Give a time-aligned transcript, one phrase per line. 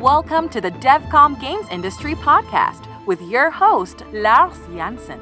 [0.00, 5.20] Welcome to the DevCom Games Industry Podcast with your host, Lars Jansen.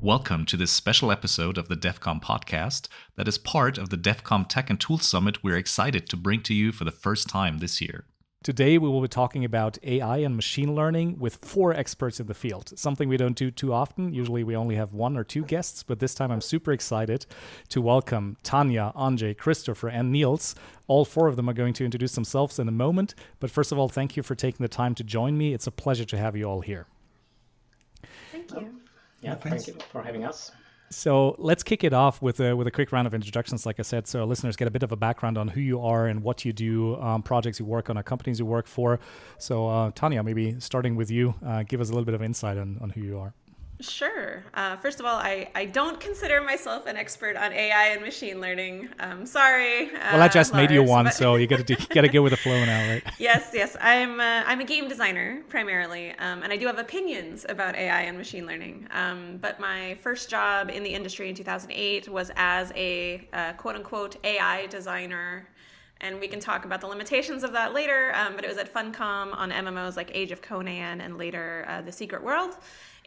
[0.00, 4.48] Welcome to this special episode of the DevCom podcast that is part of the DevCom
[4.48, 7.80] Tech and Tools Summit we're excited to bring to you for the first time this
[7.80, 8.04] year.
[8.42, 12.32] Today, we will be talking about AI and machine learning with four experts in the
[12.32, 14.14] field, something we don't do too often.
[14.14, 17.26] Usually, we only have one or two guests, but this time I'm super excited
[17.68, 20.54] to welcome Tanya, Andrzej, Christoffer, and Niels.
[20.86, 23.14] All four of them are going to introduce themselves in a moment.
[23.40, 25.52] But first of all, thank you for taking the time to join me.
[25.52, 26.86] It's a pleasure to have you all here.
[28.32, 28.80] Thank you.
[29.20, 30.50] Yeah, thank you for having us.
[30.92, 33.64] So let's kick it off with a with a quick round of introductions.
[33.64, 36.08] Like I said, so listeners get a bit of a background on who you are
[36.08, 38.98] and what you do, um, projects you work on, or companies you work for.
[39.38, 42.58] So uh, Tanya, maybe starting with you, uh, give us a little bit of insight
[42.58, 43.34] on, on who you are.
[43.80, 44.44] Sure.
[44.54, 48.40] Uh, first of all, I, I don't consider myself an expert on AI and machine
[48.40, 48.88] learning.
[48.98, 49.90] I'm sorry.
[49.92, 51.14] well, I just Lars, made you one, but...
[51.14, 53.02] so you got to got to go with the flow now, right?
[53.18, 53.76] yes, yes.
[53.80, 58.02] I'm uh, I'm a game designer primarily, um, and I do have opinions about AI
[58.02, 58.86] and machine learning.
[58.90, 63.76] Um, but my first job in the industry in 2008 was as a uh, quote
[63.76, 65.48] unquote AI designer
[66.02, 68.12] and we can talk about the limitations of that later.
[68.14, 71.82] Um, but it was at Funcom on MMOs like Age of Conan and later uh,
[71.82, 72.56] The Secret World.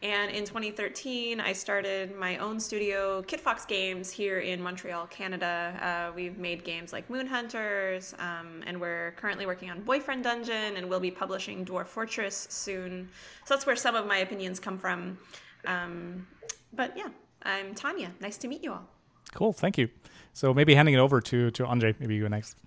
[0.04, 5.80] And in 2013, I started my own studio, Kitfox Games, here in Montreal, Canada.
[5.82, 10.76] Uh, we've made games like Moon Hunters, um, and we're currently working on Boyfriend Dungeon,
[10.76, 13.08] and we'll be publishing Dwarf Fortress soon.
[13.46, 15.18] So that's where some of my opinions come from.
[15.66, 16.28] Um,
[16.74, 17.08] but yeah,
[17.44, 18.12] I'm Tanya.
[18.20, 18.86] Nice to meet you all.
[19.34, 19.88] Cool, thank you.
[20.34, 21.96] So maybe handing it over to to Andre.
[21.98, 22.58] Maybe you go next.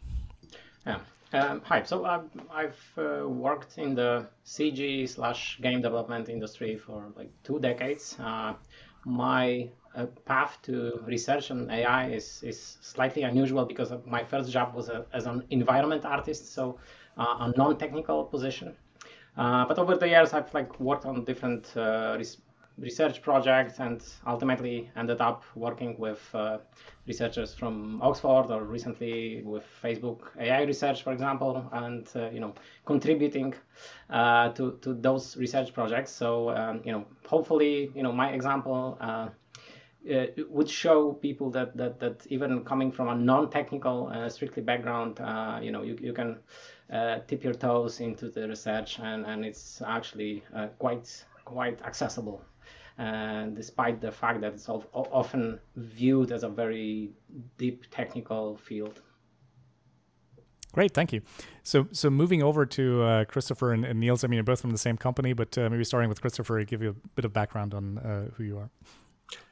[0.87, 1.01] Yeah.
[1.33, 1.83] Um, hi.
[1.83, 7.59] So I've, I've uh, worked in the CG slash game development industry for like two
[7.59, 8.17] decades.
[8.21, 8.55] Uh,
[9.05, 14.75] my uh, path to research on AI is, is slightly unusual because my first job
[14.75, 16.79] was a, as an environment artist, so
[17.19, 18.75] uh, a non-technical position.
[19.37, 22.39] Uh, but over the years, I've like worked on different uh, res-
[22.79, 26.59] research projects and ultimately ended up working with uh,
[27.07, 32.55] researchers from Oxford or recently with Facebook AI research, for example, and uh, you know
[32.85, 33.55] contributing
[34.11, 36.13] uh, to to those research projects.
[36.13, 38.99] So um, you know hopefully you know my example.
[39.01, 39.29] Uh,
[40.09, 45.19] uh, would show people that, that that even coming from a non-technical, uh, strictly background,
[45.61, 46.39] you know, you, you can
[47.27, 50.45] tip your toes into the research, and, and it's actually
[50.79, 52.41] quite quite accessible
[52.99, 57.11] despite the fact that it's often viewed as a very
[57.59, 59.03] deep technical field.
[60.77, 61.23] Great, thank you.
[61.63, 64.25] So, so moving over to uh, Christoffer and, and, Niels.
[64.25, 66.83] I mean, you're both from the same company, but uh, maybe starting with Christoffer, give
[66.83, 68.69] you a bit of background on uh, who you are.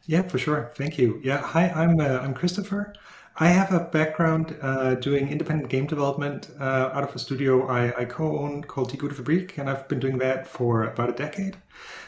[0.05, 0.71] Yeah, for sure.
[0.77, 1.21] Thank you.
[1.25, 2.93] Yeah, hi, I'm uh, I'm Christoffer.
[3.37, 8.03] I have a background uh, doing independent game development uh, out of a studio I,
[8.03, 11.57] I co-own called Die Gute Fabrik, and I've been doing that for about a decade.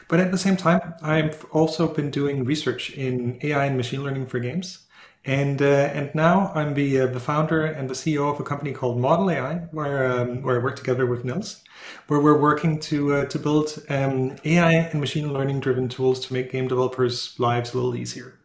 [0.09, 4.27] But at the same time, I've also been doing research in AI and machine learning
[4.27, 4.87] for games.
[5.25, 8.73] And uh, and now I'm the uh, the founder and the CEO of a company
[8.73, 11.65] called modl.ai, where um, where I work together with Niels,
[12.07, 16.33] where we're working to uh, to build um, AI and machine learning driven tools to
[16.33, 18.39] make game developers' lives a little easier.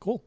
[0.00, 0.24] Cool.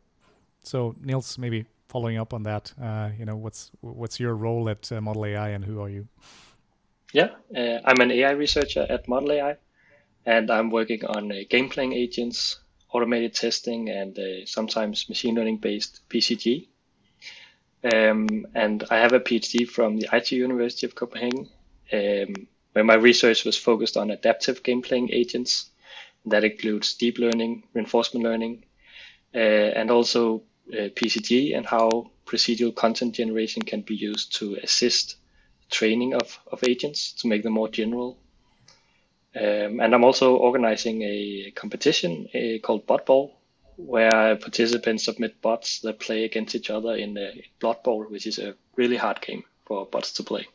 [0.64, 4.90] So Niels, maybe following up on that, uh, you know, what's what's your role at
[4.90, 6.08] uh, modl.ai and who are you?
[7.12, 9.58] Yeah, uh, I'm an AI researcher at modl.ai
[10.26, 12.60] and I'm working on uh, game playing agents,
[12.92, 16.68] automated testing, and uh, sometimes machine learning based PCG.
[17.84, 21.50] Um, and I have a PhD from the IT University of Copenhagen,
[21.94, 25.70] um, where my research was focused on adaptive game playing agents.
[26.26, 28.66] That includes deep learning, reinforcement learning,
[29.34, 30.44] uh, and also
[30.74, 35.16] uh, PCG and how procedural content generation can be used to assist
[35.72, 38.20] training of, of agents to make them more general
[39.40, 43.38] um, and I'm also organizing a competition uh, called Bot Bowl,
[43.78, 48.38] where participants submit bots that play against each other in a Blood Bowl, which is
[48.38, 50.48] a really hard game for bots to play.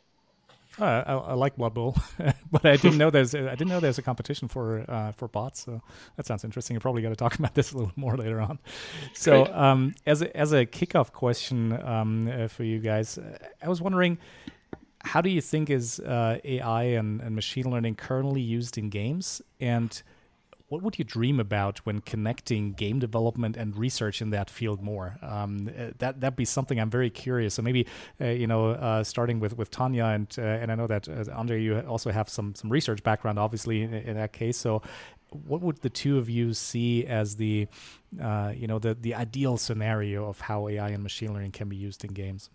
[0.78, 1.96] Oh, I, I, like Blood Bowl,
[2.50, 5.64] but I didn't know there's I didn't know there's a competition for uh, for bots.
[5.64, 5.80] So
[6.16, 6.74] that sounds interesting.
[6.74, 8.58] You probably got to talk about this a little more later on.
[9.14, 13.18] So um, as a, as a kickoff question um, uh, for you guys,
[13.62, 14.18] I was wondering
[15.04, 19.42] how do you think is uh, AI and, and machine learning currently used in games?
[19.60, 20.02] And
[20.68, 25.18] what would you dream about when connecting game development and research in that field more?
[25.22, 27.54] Um, uh, that that'd be something I'm very curious.
[27.54, 27.86] So maybe
[28.20, 31.24] uh, you know, uh, starting with with Tanya and uh, and I know that uh,
[31.24, 34.56] Andrzej, you also have some some research background, obviously in, in, that case.
[34.56, 34.82] So
[35.30, 37.66] what would the two of you see as the,
[38.22, 41.76] uh, you know, the the ideal scenario of how AI and machine learning can be
[41.76, 42.48] used in games?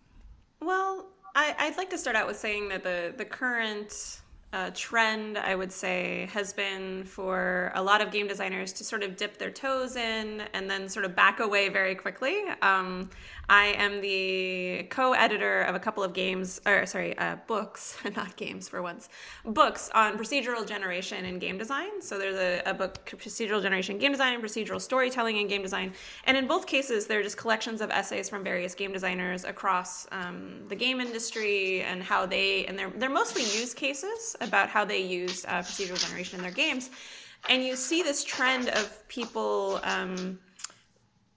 [1.39, 4.19] I, I'd like to start out with saying that the the current
[4.51, 9.03] uh, trend, I would say, has been for a lot of game designers to sort
[9.03, 12.43] of dip their toes in and then sort of back away very quickly.
[12.61, 13.09] Um,
[13.49, 18.69] I am the co-editor of a couple of games, or sorry, uh, books, not games
[18.69, 19.09] for once,
[19.43, 21.99] books on procedural generation in game design.
[21.99, 25.93] So there's a, a book, procedural generation game design, procedural storytelling in game design,
[26.25, 30.61] and in both cases, they're just collections of essays from various game designers across um,
[30.67, 34.99] the game industry and how they, and they're they're mostly use cases about how they
[34.99, 36.91] use uh, procedural generation in their games,
[37.49, 39.79] and you see this trend of people.
[39.83, 40.37] Um,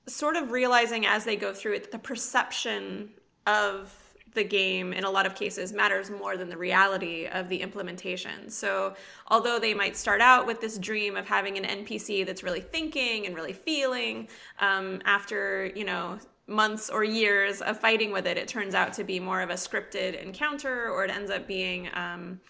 [0.07, 3.11] sort of realizing as they go through it that the perception
[3.47, 3.99] of
[4.35, 8.49] the game in a lot of cases matters more than the reality of the implementation.
[8.49, 8.95] So,
[9.29, 13.27] although they might start out with this dream of having an NPC that's really thinking
[13.27, 14.29] and really feeling,
[14.61, 19.05] um, after you know months or years of fighting with it, it turns out to
[19.05, 22.41] be more of a scripted encounter, or it ends up being um,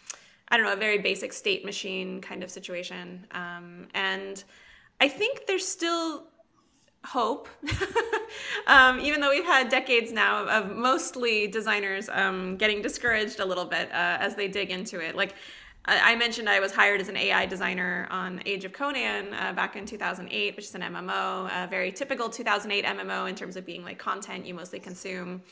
[0.48, 3.26] I don't know a very basic state machine kind of situation.
[3.32, 4.42] Um, and
[5.00, 6.28] I think there's still
[7.04, 7.48] hope,
[8.66, 13.64] um, even though we've had decades now of, mostly designers um, getting discouraged a little
[13.64, 15.16] bit uh, as they dig into it.
[15.16, 15.34] Like
[15.84, 19.74] I mentioned, I was hired as an AI designer on Age of Conan uh, back
[19.74, 23.82] in 2008, which is an MMO, a very typical 2008 MMO in terms of being
[23.82, 25.42] like content you mostly consume.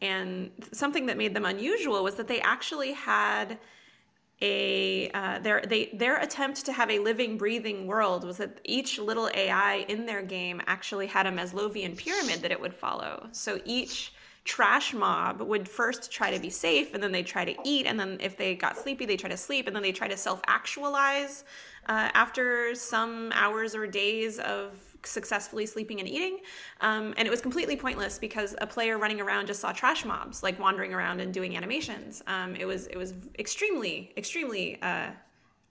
[0.00, 3.58] And something that made them unusual was that they actually had
[4.40, 8.98] a uh, their they their attempt to have a living breathing world was that each
[8.98, 13.28] little AI in their game actually had a Maslowian pyramid that it would follow.
[13.32, 14.12] So each
[14.44, 18.00] trash mob would first try to be safe and then they try to eat and
[18.00, 21.44] then if they got sleepy they try to sleep and then they try to self-actualize
[21.86, 24.72] uh, after some hours or days of
[25.04, 26.38] successfully sleeping and eating.
[26.80, 30.42] Um, and it was completely pointless because a player running around just saw trash mobs,
[30.42, 32.22] like wandering around and doing animations.
[32.26, 35.10] Um, it was it was extremely extremely uh,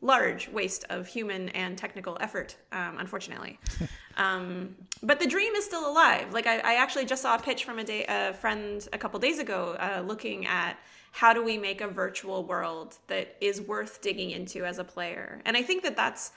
[0.02, 3.60] large waste of human and technical effort, um, unfortunately.
[4.18, 6.34] um, but the dream is still alive.
[6.34, 9.20] Like I, I, actually just saw a pitch from a, day, a friend a couple
[9.20, 10.78] days ago, uh, looking at
[11.12, 15.42] how do we make a virtual world that is worth digging into as a player.
[15.46, 16.32] And I think that that's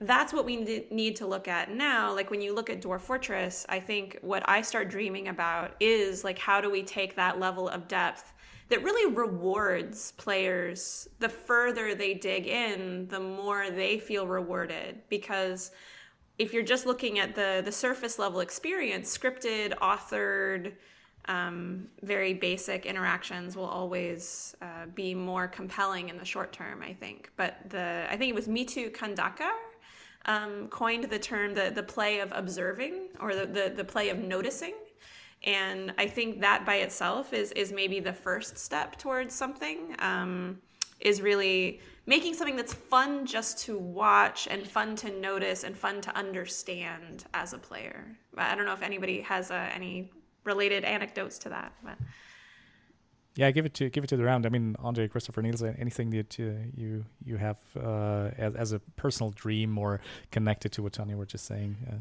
[0.00, 2.14] that's what we need to look at now.
[2.14, 6.22] Like when you look at Dwarf Fortress, I think what I start dreaming about is
[6.22, 8.32] like how do we take that level of depth
[8.68, 11.08] that really rewards players.
[11.18, 15.70] The further they dig in, the more they feel rewarded because
[16.38, 20.74] if you're just looking at the the surface level experience, scripted, authored,
[21.28, 26.92] um, very basic interactions will always uh, be more compelling in the short term, I
[26.92, 27.30] think.
[27.36, 29.52] But the I think it was Mitu Khandaker
[30.26, 34.18] um, coined the term the, the play of observing or the, the, the play of
[34.18, 34.74] noticing.
[35.44, 40.58] And I think that by itself is, is maybe the first step towards something, um,
[41.00, 46.00] is really making something that's fun just to watch and fun to notice and fun
[46.00, 48.16] to understand as a player.
[48.36, 50.10] I don't know if anybody has uh, any
[50.44, 51.96] related anecdotes to that, but.
[53.36, 54.46] Yeah, give it to give it to the round.
[54.46, 56.44] I mean, Andre, Christoffer, Niels, anything that uh,
[56.74, 60.00] you you have uh, as as a personal dream or
[60.30, 61.76] connected to what Tanya were just saying.
[61.86, 61.98] Uh.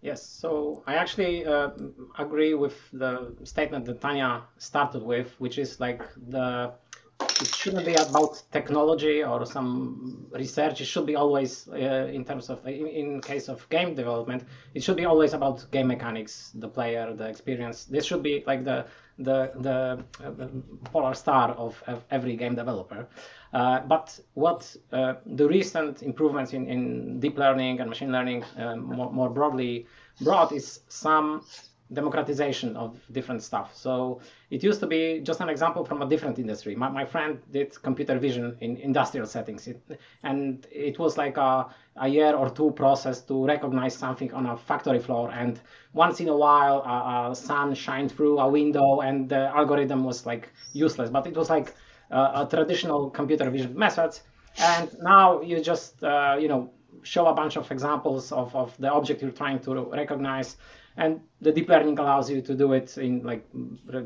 [0.00, 1.70] Yes, so I actually uh,
[2.18, 6.72] agree with the statement that Tanya started with, which is like the
[7.20, 10.80] it shouldn't be about technology or some research.
[10.80, 14.82] It should be always, uh, in terms of, in, in, case of game development, it
[14.82, 17.84] should be always about game mechanics, the player, the experience.
[17.84, 18.86] This should be like the
[19.18, 20.48] the the uh,
[20.90, 23.06] polar star of, of, every game developer.
[23.52, 28.74] Uh, but what uh, the recent improvements in, in deep learning and machine learning uh,
[28.74, 29.86] more, more broadly
[30.20, 31.44] brought is some
[31.92, 33.76] democratization of different stuff.
[33.76, 36.74] So it used to be just an example from a different industry.
[36.74, 39.80] My, my friend did computer vision in industrial settings, it,
[40.22, 44.56] and it was like a, a year or two process to recognize something on a
[44.56, 45.30] factory floor.
[45.30, 45.60] And
[45.92, 50.24] once in a while, a, a sun shined through a window, and the algorithm was
[50.24, 51.10] like useless.
[51.10, 51.74] But it was like
[52.10, 54.22] a traditional computer vision methods.
[54.58, 56.70] And now you just uh, you know
[57.02, 60.56] show a bunch of examples of, of the object you're trying to recognize
[60.96, 63.44] and the deep learning allows you to do it in like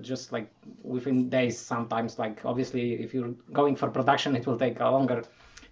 [0.01, 0.51] just like
[0.83, 2.19] within days sometimes.
[2.19, 5.23] Like obviously if you're going for production it will take a longer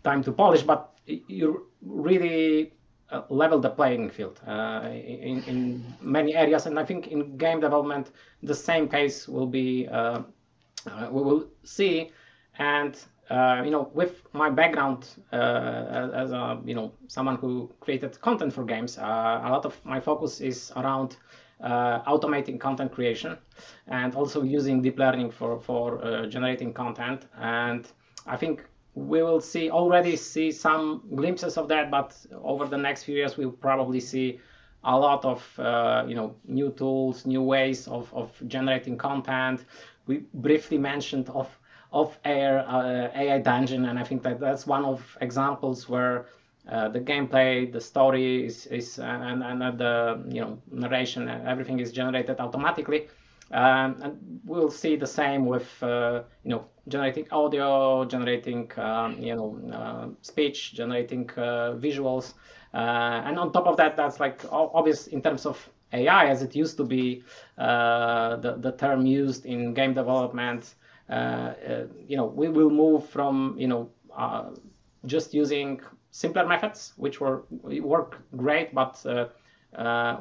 [0.05, 2.73] time to polish but you really
[3.11, 6.67] uh, level the playing field uh, in, in many areas.
[6.67, 8.11] And i think in game development
[8.43, 10.23] the same case will be uh,
[10.91, 12.13] uh we will see.
[12.59, 12.97] And
[13.31, 18.53] uh, you know, with my background uh, as a you know someone who created content
[18.53, 21.17] for games, uh, a lot of my focus is around
[21.61, 23.37] uh, automating content creation
[23.89, 27.27] and also using deep learning for for uh, generating content.
[27.41, 27.89] And
[28.27, 28.65] I think
[28.95, 32.15] we will see already see some glimpses of that, but
[32.45, 34.39] over the next few years we'll probably see
[34.85, 35.43] a lot of
[36.09, 39.65] you know new tools, new ways of, of generating content.
[40.07, 41.49] We briefly mentioned of
[41.93, 46.27] of air uh, AI dungeon, and I think that that's one of examples where
[46.69, 51.93] uh, the gameplay, the story is, is and, and the you know narration, everything is
[51.93, 53.09] generated automatically.
[53.53, 59.37] Um, and we'll see the same with uh, you know generating audio, generating um, you
[59.37, 62.35] know uh, speech, generating uh, visuals,
[62.75, 66.57] uh, and on top of that, that's like obvious in terms of AI as it
[66.57, 67.23] used to be
[67.57, 70.75] the the term used in game development.
[71.09, 71.53] Uh,
[72.09, 73.91] you know, we will move from you know
[75.05, 79.05] just using simpler methods, which were work great, but
[79.77, 80.19] uh,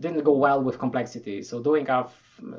[0.00, 1.42] didn't go well with complexity.
[1.42, 2.08] So doing a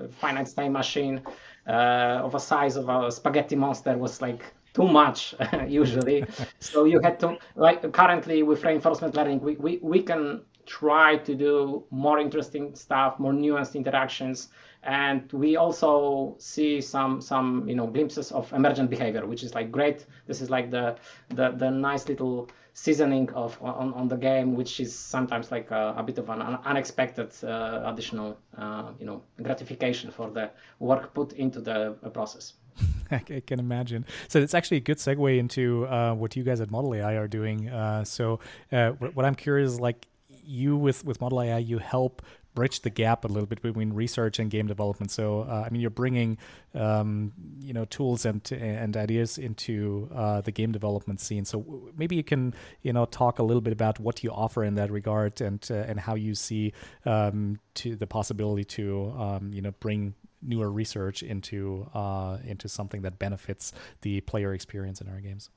[0.10, 1.22] finite state machine
[1.68, 5.36] uh, of a size of a spaghetti monster was like too much
[5.68, 6.26] usually.
[6.60, 11.36] so you had to like currently with reinforcement learning, we, we, we can try to
[11.36, 14.50] do more interesting stuff, more nuanced interactions.
[14.84, 19.72] And we also see some some you know glimpses of emergent behavior, which is like
[19.72, 20.06] great.
[20.26, 20.96] This is like the
[21.30, 25.96] the, the nice little seasoning of on, on the game, which is sometimes like a,
[25.98, 31.34] a bit of an unexpected uh, additional uh, you know gratification for the work put
[31.34, 32.54] into the process.
[33.12, 34.06] I can imagine.
[34.28, 37.70] So it's actually a good segue into uh, what you guys at modl.ai are doing.
[37.70, 38.40] Uh, so
[38.72, 40.08] uh, what I'm curious is like
[40.46, 42.22] you with with modl.ai, you help
[42.56, 45.12] bridge the gap a little bit between research and game development.
[45.12, 46.38] So, uh, I mean, you're bringing,
[46.74, 51.46] um, you know, tools and and ideas into uh, the game development scene.
[51.46, 54.76] So maybe you can, you know, talk a little bit about what you offer in
[54.76, 56.74] that regard and uh, and how you see
[57.06, 63.02] um, to the possibility to, um, you know, bring newer research into uh, into something
[63.02, 65.50] that benefits the player experience in our games.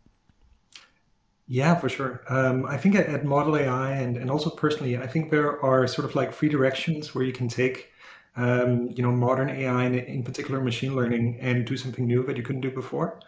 [1.52, 2.22] Yeah, for sure.
[2.30, 6.14] Um, I think at, modl.ai and, and also personally, I think there are sort of
[6.14, 7.90] like three directions where you can take,
[8.36, 12.38] um, you know, modern AI and in particular machine learning and do something new that
[12.38, 13.20] you couldn't do before.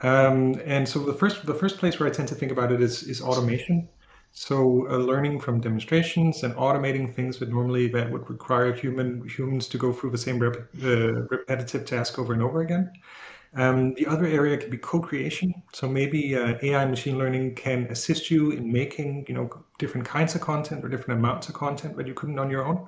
[0.00, 2.80] Um, and so the first the first place where I tend to think about it
[2.82, 3.88] is is automation.
[4.32, 9.68] So uh, learning from demonstrations and automating things that normally that would require human humans
[9.68, 12.90] to go through the same rep, uh, repetitive task over and over again.
[13.54, 15.54] Um, the other area could be co-creation.
[15.72, 20.34] So maybe uh, AI machine learning can assist you in making, you know, different kinds
[20.34, 22.86] of content or different amounts of content that you couldn't on your own.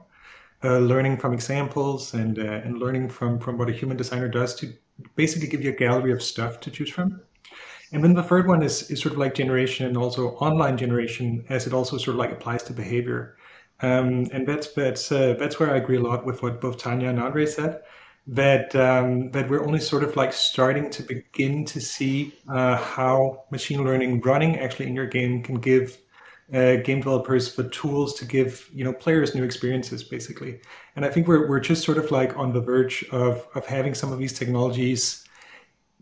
[0.62, 4.55] Uh, learning from examples and uh, and learning from from what a human designer does
[4.55, 4.71] to
[5.17, 7.19] basically give you a gallery of stuff to choose from.
[7.93, 11.47] And then the third one is is sort of like generation and also online generation,
[11.49, 13.38] as it also sort of like applies to behavior.
[13.81, 17.09] Um, and that's that's uh, that's where I agree a lot with what both Tanya
[17.09, 17.81] and Andre said
[18.30, 23.42] that um, that we're only sort of like starting to begin to see uh, how
[23.50, 25.99] machine learning running actually in your game can give
[26.54, 30.60] uh, game developers the tools to give you know players new experiences basically
[30.94, 33.94] and i think we're, we're just sort of like on the verge of, of having
[33.94, 35.25] some of these technologies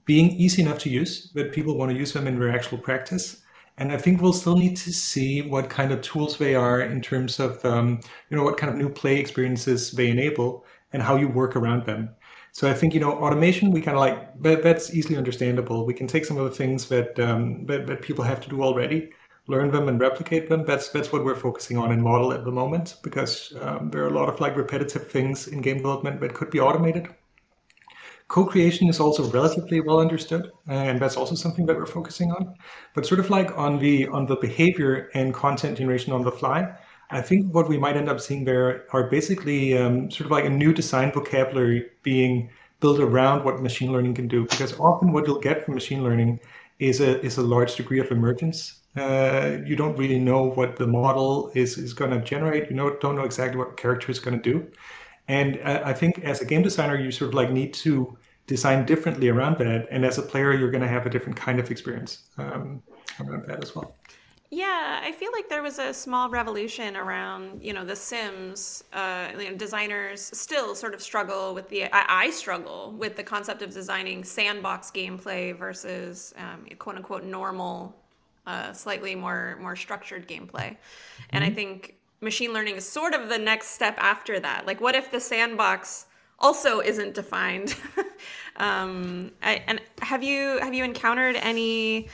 [0.04, 3.42] being easy enough to use that people want to use them in their actual practice
[3.78, 7.00] and I think we'll still need to see what kind of tools they are in
[7.00, 11.14] terms of, um, you know, what kind of new play experiences they enable and how
[11.16, 12.10] you work around them.
[12.58, 15.86] So I think you know automation we kind of like that, that's easily understandable.
[15.86, 18.64] We can take some of the things that, um, that that people have to do
[18.64, 19.10] already,
[19.46, 20.64] learn them and replicate them.
[20.64, 24.08] That's that's what we're focusing on in model at the moment because um, there are
[24.08, 27.06] a lot of like repetitive things in game development that could be automated.
[28.26, 32.56] Co-creation is also relatively well understood, and that's also something that we're focusing on.
[32.92, 36.74] But sort of like on the on the behavior and content generation on the fly,
[37.10, 40.44] I think what we might end up seeing there are basically um, sort of like
[40.44, 42.50] a new design vocabulary being
[42.80, 44.44] built around what machine learning can do.
[44.44, 46.40] Because often what you'll get from machine learning
[46.78, 48.80] is a is a large degree of emergence.
[48.96, 52.68] Uh, you don't really know what the model is is going to generate.
[52.70, 54.66] You know, don't know exactly what character is going to do.
[55.28, 58.86] And uh, I think as a game designer, you sort of like need to design
[58.86, 59.86] differently around that.
[59.90, 62.82] And as a player, you're going to have a different kind of experience um,
[63.20, 63.94] around that as well.
[64.50, 68.82] Yeah, I feel like there was a small revolution around, you know, The Sims.
[68.94, 71.84] Uh, you know, designers still sort of struggle with the.
[71.84, 77.94] I, I, struggle with the concept of designing sandbox gameplay versus um, quote unquote normal,
[78.46, 80.76] uh, slightly more more structured gameplay,
[81.30, 81.52] and mm-hmm.
[81.52, 84.66] I think machine learning is sort of the next step after that.
[84.66, 86.06] Like, what if the sandbox
[86.40, 87.74] also isn't defined
[88.58, 92.08] Um, I, and have you have you encountered any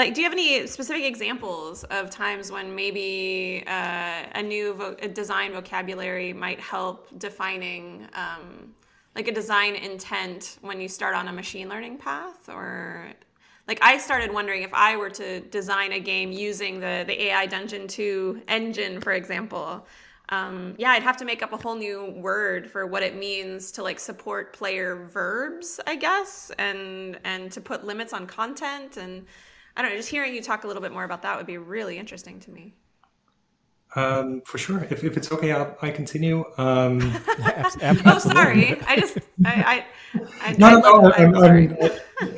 [0.00, 4.96] like do you have any specific examples of times when maybe uh, a new vo-
[5.02, 8.74] a design vocabulary might help defining um,
[9.14, 13.12] like a design intent when you start on a machine learning path or
[13.68, 17.44] like I started wondering if I were to design a game using the the AI
[17.46, 19.86] Dungeon 2 engine, for example.
[20.30, 23.70] Um, yeah, I'd have to make up a whole new word for what it means
[23.72, 28.96] to like support player verbs, I guess, and and to put limits on content.
[28.96, 29.26] And
[29.76, 31.58] I don't know, just hearing you talk a little bit more about that would be
[31.58, 32.74] really interesting to me.
[33.96, 34.84] Um, for sure.
[34.84, 36.44] If, if it's okay, I'll, I continue.
[36.58, 37.00] Um,
[38.06, 38.80] oh, sorry.
[38.86, 39.84] I just, I,
[40.14, 41.12] I, I no, no, no.
[41.12, 41.88] I'm, I'm, I'm,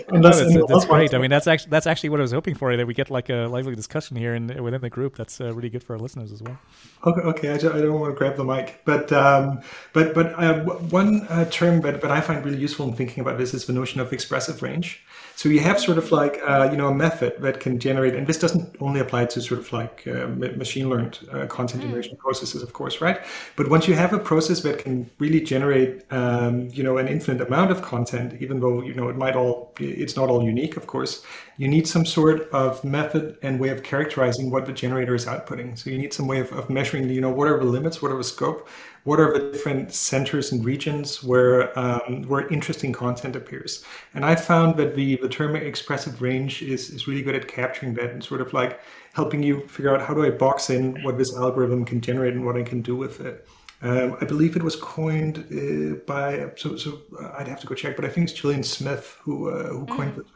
[0.08, 1.12] unless no, that's, that's great.
[1.12, 2.74] I mean, that's actually that's actually what I was hoping for.
[2.74, 5.16] That we get like a lively discussion here and within the group.
[5.16, 6.58] That's uh, really good for our listeners as well.
[7.04, 7.50] Okay, okay.
[7.50, 9.60] I, just, I don't want to grab the mic, but um,
[9.92, 13.36] but but uh, one uh, term that, that I find really useful in thinking about
[13.36, 15.02] this is the notion of expressive range.
[15.36, 18.26] So you have sort of like uh, you know a method that can generate, and
[18.26, 21.88] this doesn't only apply to sort of like uh, machine learned uh, content hmm.
[21.88, 23.20] generation processes, of course, right?
[23.56, 27.46] But once you have a process that can really generate um, you know an infinite
[27.46, 30.86] amount of content, even though you know it might all it's not all unique, of
[30.86, 31.24] course,
[31.56, 35.78] you need some sort of method and way of characterizing what the generator is outputting.
[35.78, 38.10] So you need some way of, of measuring, you know, what are the limits, what
[38.10, 38.68] are the scope,
[39.04, 43.84] what are the different centers and regions where um, where interesting content appears.
[44.14, 47.94] And I found that the, the term expressive range is, is really good at capturing
[47.94, 48.80] that and sort of like
[49.12, 52.46] helping you figure out how do I box in what this algorithm can generate and
[52.46, 53.46] what I can do with it.
[53.82, 57.74] Um, I believe it was coined uh, by so so uh, I'd have to go
[57.74, 60.20] check, but I think it's Gillian Smith who uh, who coined mm.
[60.20, 60.26] it.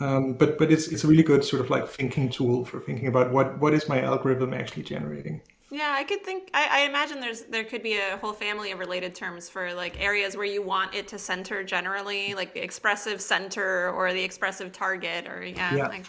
[0.00, 3.08] Um, but but it's it's a really good sort of like thinking tool for thinking
[3.08, 5.42] about what what is my algorithm actually generating.
[5.72, 6.50] Yeah, I could think.
[6.52, 9.98] I, I, imagine there's there could be a whole family of related terms for like
[9.98, 14.70] areas where you want it to center generally, like the expressive center or the expressive
[14.72, 15.88] target, or yeah, yeah.
[15.88, 16.04] like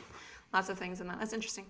[0.53, 1.17] lots of things in that.
[1.17, 1.67] That's interesting.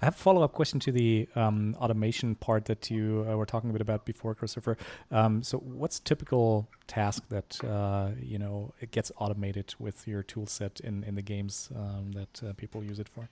[0.00, 3.46] I have a follow up question to the um, automation part that you uh, were
[3.46, 4.76] talking a bit about before, Christoffer.
[5.10, 10.46] Um, so, what's typical task that uh, you know it gets automated with your tool
[10.46, 13.28] set in in the games um, that uh, people use it for?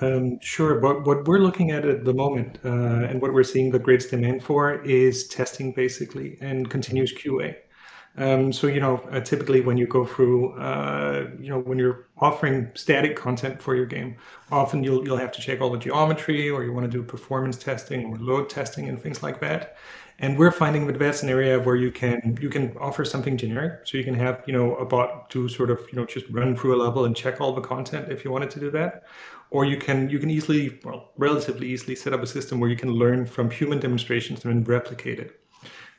[0.00, 0.80] Um, sure.
[0.80, 2.68] What, what we're looking at at the moment uh,
[3.08, 7.56] and what we're seeing the greatest demand for is testing basically and continuous QA.
[8.16, 12.08] Um, so, you know, uh, typically when you go through, uh, you know, when you're
[12.18, 14.16] offering static content for your game,
[14.50, 17.56] often you'll, you'll have to check all the geometry or you want to do performance
[17.56, 19.76] testing or load testing and things like that.
[20.18, 23.86] And we're finding that that's an area where you can you can offer something generic.
[23.86, 26.54] So you can have you know a bot to sort of you know just run
[26.54, 29.04] through a level and check all the content if you wanted to do that,
[29.52, 32.76] or you can you can easily well relatively easily set up a system where you
[32.76, 35.38] can learn from human demonstrations and then replicate it.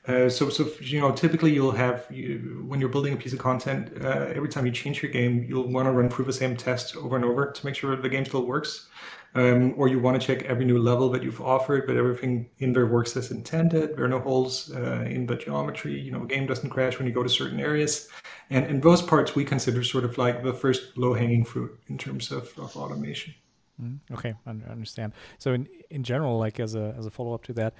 [0.05, 3.39] Uh, so, so you know, typically you'll have you, when you're building a piece of
[3.39, 6.57] content, uh, every time you change your game, you'll want to run through the same
[6.57, 8.89] test over and over to make sure the game still works
[9.35, 12.73] um, or you want to check every new level that you've offered, but everything in
[12.73, 13.95] there works as intended.
[13.95, 15.99] There are no holes uh, in the geometry.
[15.99, 18.09] You know, a game doesn't crash when you go to certain areas,
[18.49, 21.97] and and those parts we consider sort of like the first low hanging fruit in
[21.97, 23.33] terms of, of automation.
[23.81, 25.13] Mm, okay, I understand.
[25.39, 27.73] So in in general, like as a as a follow up to that,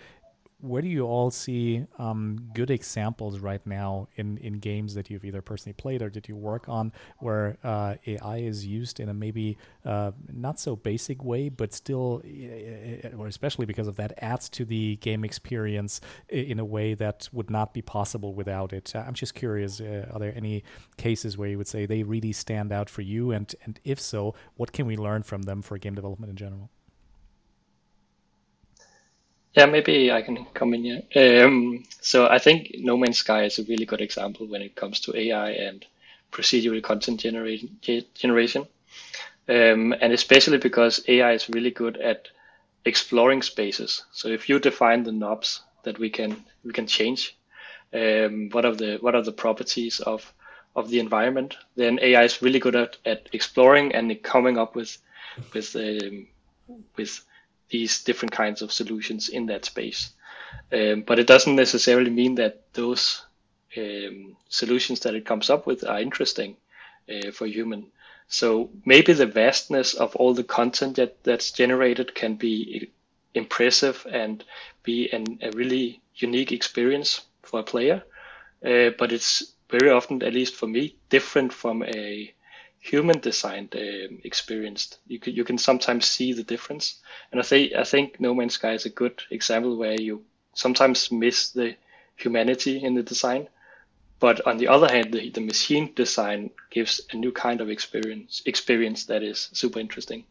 [0.63, 5.25] where do you all see um, good examples right now in, in games that you've
[5.25, 9.13] either personally played or did you work on where uh, AI is used in a
[9.13, 12.21] maybe uh, not so basic way, but still,
[13.17, 15.99] or especially because of that, adds to the game experience
[16.29, 18.95] in a way that would not be possible without it?
[18.95, 20.63] I'm just curious, uh, are there any
[20.95, 23.31] cases where you would say they really stand out for you?
[23.31, 26.69] And, and if so, what can we learn from them for game development in general?
[29.55, 31.45] Yeah, maybe I can come in here.
[31.45, 34.99] Um, so I think No Man's Sky is a really good example when it comes
[35.01, 35.85] to AI and
[36.31, 37.77] procedural content generation.
[38.15, 38.67] generation.
[39.49, 42.29] Um, and especially because AI is really good at
[42.85, 44.03] exploring spaces.
[44.11, 47.37] So if you define the knobs that we can we can change,
[47.93, 50.33] um, what are the what are the properties of
[50.75, 54.97] of the environment, then AI is really good at, at exploring and coming up with
[55.53, 56.27] with um,
[56.97, 57.21] with
[57.69, 60.11] these different kinds of solutions in that space.
[60.71, 63.23] Um, but it doesn't necessarily mean that those
[63.77, 66.57] um, solutions that it comes up with are interesting
[67.09, 67.87] uh, for human.
[68.27, 72.91] So maybe the vastness of all the content that, that's generated can be
[73.33, 74.43] impressive and
[74.83, 78.03] be an, a really unique experience for a player.
[78.65, 82.32] Uh, but it's very often, at least for me, different from a
[82.83, 84.97] human designed uh, experience.
[85.07, 87.01] You can, you can sometimes see the difference.
[87.31, 91.11] And I think I think No Man's Sky is a good example where you sometimes
[91.11, 91.75] miss the
[92.17, 93.47] humanity in the design,
[94.19, 98.41] but on the other hand, the, the machine design gives a new kind of experience
[98.45, 100.25] experience that is super interesting.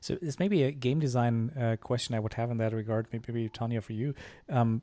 [0.00, 3.08] So this may be a game design uh, question I would have in that regard.
[3.12, 4.14] Maybe, maybe Tanya for you,
[4.48, 4.80] um,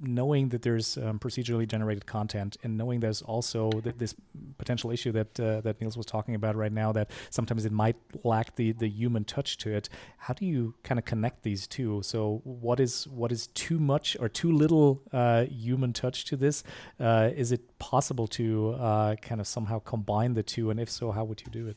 [0.00, 4.14] knowing that there's um, procedurally generated content and knowing there's also th- this
[4.58, 7.96] potential issue that uh, that Niels was talking about right now that sometimes it might
[8.24, 9.88] lack the the human touch to it.
[10.18, 12.02] How do you kind of connect these two?
[12.02, 16.64] So what is what is too much or too little uh, human touch to this?
[16.98, 20.70] Uh, is it possible to uh, kind of somehow combine the two?
[20.70, 21.76] And if so, how would you do it?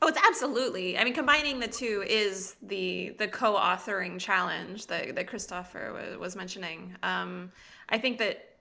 [0.00, 0.96] Oh, it's absolutely.
[0.96, 6.36] I mean, combining the two is the the co-authoring challenge that that Christoffer was, was
[6.36, 6.94] mentioning.
[7.02, 7.50] Um,
[7.88, 8.56] I think that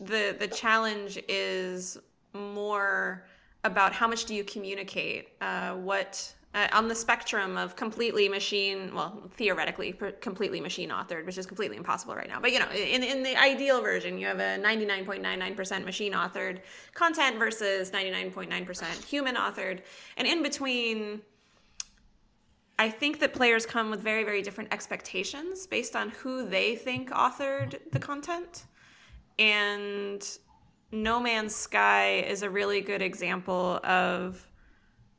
[0.00, 1.98] the the challenge is
[2.32, 3.26] more
[3.64, 8.92] about how much do you communicate, uh, what uh, on the spectrum of completely machine,
[8.92, 12.40] well, theoretically completely machine authored, which is completely impossible right now.
[12.40, 16.60] But you know, in in the ideal version, you have a 99.99% machine authored
[16.94, 19.82] content versus 99.9% human authored,
[20.16, 21.20] and in between.
[22.80, 27.10] I think that players come with very, very different expectations based on who they think
[27.10, 28.66] authored the content.
[29.36, 30.24] And
[30.92, 34.47] No Man's Sky is a really good example of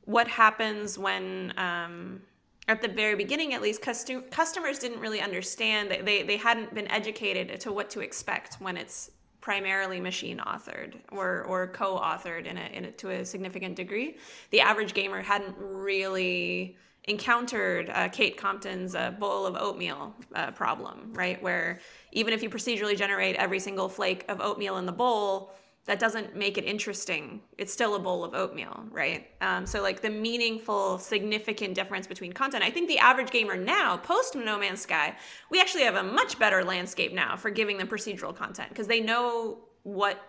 [0.10, 2.19] what happens when um,
[2.67, 5.91] at the very beginning at least custom- customers didn't really understand.
[6.04, 11.43] They, they hadn't been educated to what to expect when it's primarily machine authored or,
[11.43, 14.17] or co-authored in a, in a, to a significant degree.
[14.50, 21.13] The average gamer hadn't really encountered uh, kate compton's uh, bowl of oatmeal uh, problem
[21.13, 21.39] right?
[21.43, 21.82] Where
[22.13, 25.54] even if you procedurally generate every single flake of oatmeal in the bowl
[25.89, 27.41] that doesn't make it interesting.
[27.58, 29.25] It's still a bowl of oatmeal, right?
[29.41, 32.63] Um, so, like the meaningful, significant difference between content.
[32.63, 35.15] I think the average gamer now, post No Man's Sky,
[35.49, 38.99] we actually have a much better landscape now for giving them procedural content because they
[38.99, 40.21] know what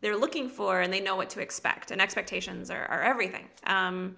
[0.00, 3.46] they're looking for and they know what to expect, and expectations are, are everything.
[3.68, 4.16] Um,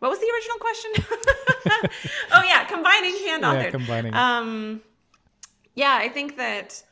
[0.00, 1.90] what was the original question?
[2.32, 3.62] oh yeah, combining hand authored.
[3.62, 4.14] Yeah, combining.
[4.14, 4.82] Um,
[5.76, 6.82] yeah, I think that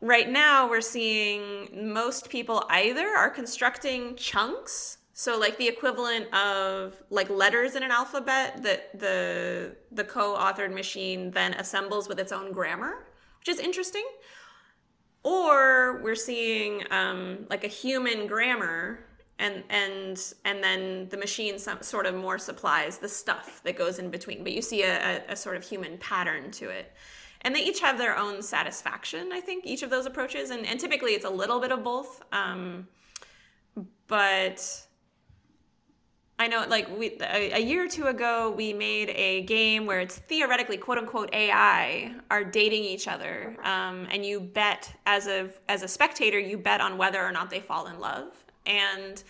[0.00, 7.02] right now we're seeing most people either are constructing chunks so like the equivalent of
[7.10, 12.52] like letters in an alphabet that the the co-authored machine then assembles with its own
[12.52, 13.06] grammar
[13.40, 14.04] which is interesting
[15.24, 19.00] or we're seeing um, like a human grammar
[19.40, 23.98] and and and then the machine some, sort of more supplies the stuff that goes
[23.98, 26.92] in between but you see a, a, a sort of human pattern to it
[27.42, 30.50] and they each have their own satisfaction i think each of those approaches.
[30.50, 32.22] And, and typically it's a little bit of both.
[32.32, 32.88] Um,
[34.06, 34.86] but
[36.38, 40.00] i know like we a, a, year or two ago we made a game where
[40.00, 43.56] it's theoretically quote unquote ai are dating each other.
[43.62, 47.50] Um, and you bet as a as a spectator you bet on whether or not
[47.50, 48.32] they fall in love.
[48.66, 49.22] And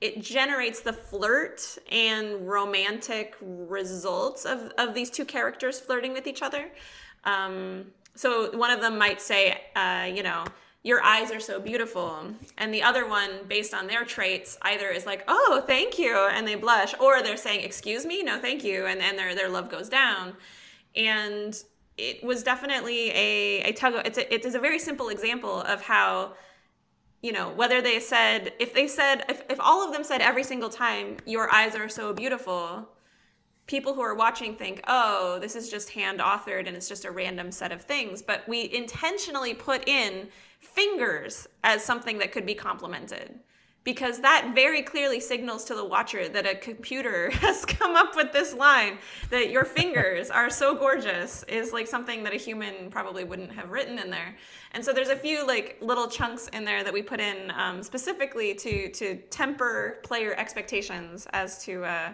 [0.00, 6.42] it generates the flirt and romantic results of, of these two characters flirting with each
[6.42, 6.70] other
[7.26, 7.84] um,
[8.14, 10.44] so one of them might say, uh, you know,
[10.82, 12.24] your eyes are so beautiful.
[12.56, 16.46] And the other one, based on their traits, either is like, oh, thank you, and
[16.46, 19.68] they blush, or they're saying, excuse me, no, thank you, and then their, their love
[19.68, 20.34] goes down.
[20.94, 21.60] And
[21.98, 25.82] it was definitely a, a tug it's a, it is a very simple example of
[25.82, 26.34] how,
[27.20, 30.44] you know, whether they said, if they said, if, if all of them said every
[30.44, 32.88] single time, your eyes are so beautiful,
[33.66, 37.10] people who are watching think, oh, this is just hand authored and it's just a
[37.10, 38.22] random set of things.
[38.22, 40.28] But we intentionally put in
[40.60, 43.40] fingers as something that could be complemented
[43.86, 48.32] because that very clearly signals to the watcher that a computer has come up with
[48.32, 48.98] this line
[49.30, 53.70] that your fingers are so gorgeous is like something that a human probably wouldn't have
[53.70, 54.36] written in there
[54.72, 57.80] and so there's a few like little chunks in there that we put in um,
[57.82, 62.12] specifically to to temper player expectations as to uh,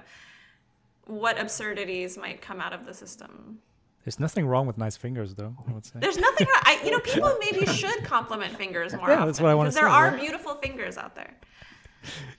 [1.07, 3.59] what absurdities might come out of the system.
[4.05, 5.55] There's nothing wrong with nice fingers, though.
[5.69, 6.01] I would say.
[6.01, 6.63] There's nothing wrong.
[6.65, 9.09] I, you know, people maybe should compliment fingers more.
[9.09, 9.81] Yeah, often, that's what I want to say.
[9.81, 10.21] There are right?
[10.21, 11.35] beautiful fingers out there.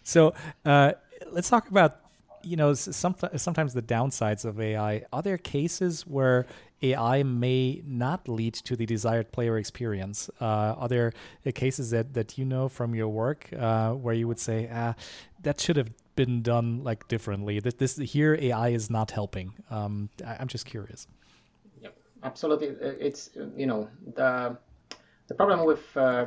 [0.04, 0.34] So
[0.66, 0.94] uh,
[1.32, 2.00] let's talk about
[2.44, 5.04] you know some, sometimes the downsides of AI.
[5.14, 6.46] Are there cases where
[6.82, 10.30] AI may not lead to the desired player experience?
[10.42, 11.14] Uh, are there
[11.56, 14.96] cases that that you know from your work uh, where you would say, ah,
[15.42, 17.60] that should have been done like differently.
[17.60, 19.54] This, this here AI is not helping.
[19.70, 21.08] Um, I, am just curious.
[21.82, 22.68] Yep, absolutely.
[23.00, 24.58] It's you know the
[25.28, 26.26] the problem with uh,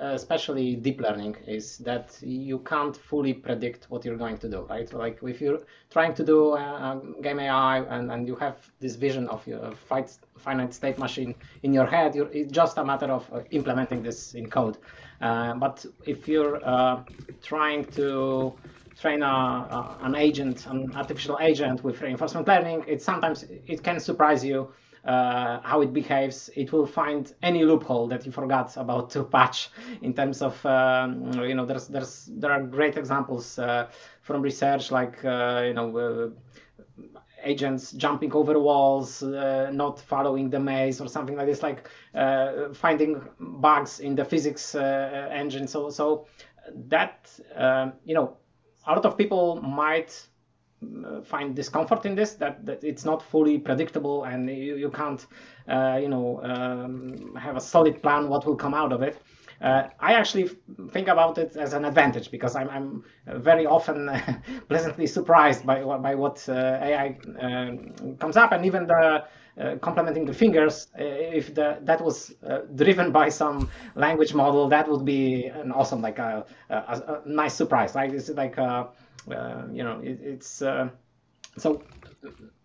[0.00, 4.92] especially deep learning, is that you can't fully predict what you're going to do, right?
[4.92, 5.60] Like if you're
[5.90, 10.74] trying to do a, game AI and, and you have this vision of your finite
[10.74, 14.78] state machine in your head, it's just a matter of uh, implementing this in code.
[15.20, 17.02] Uh, but if you're uh,
[17.42, 18.54] trying to
[19.00, 24.00] train a, a, an agent, an artificial agent with reinforcement learning, it sometimes it can
[24.00, 24.70] surprise you
[25.04, 26.50] uh, how it behaves.
[26.56, 29.70] It will find any loophole that you forgot about to patch.
[30.02, 33.88] In terms of um, you know, there's there's there are great examples uh,
[34.22, 35.96] from research like uh, you know.
[35.96, 36.28] Uh,
[37.44, 42.72] agents jumping over walls, uh, not following the maze, or something like this, like uh,
[42.74, 45.68] finding bugs in the physics engine.
[45.68, 46.26] So, so
[46.88, 47.30] that
[48.04, 48.36] you know,
[48.88, 50.26] a lot of people might
[51.04, 55.26] uh, find discomfort in this that, that it's not fully predictable and you, you can't
[55.68, 59.20] uh, you know um, have a solid plan what will come out of it.
[59.60, 60.50] Uh, I actually
[60.92, 63.04] think about it as an advantage because I'm, I'm
[63.40, 64.08] very often
[64.68, 69.26] pleasantly surprised by, by what uh, AI um, comes up and even the uh,
[69.80, 74.88] complementing the fingers, uh, if the, that was uh, driven by some language model, that
[74.88, 77.94] would be an awesome, like a, a, a nice surprise.
[77.94, 78.86] Like it's like uh,
[79.72, 80.88] you know, it, it's uh,
[81.56, 81.82] so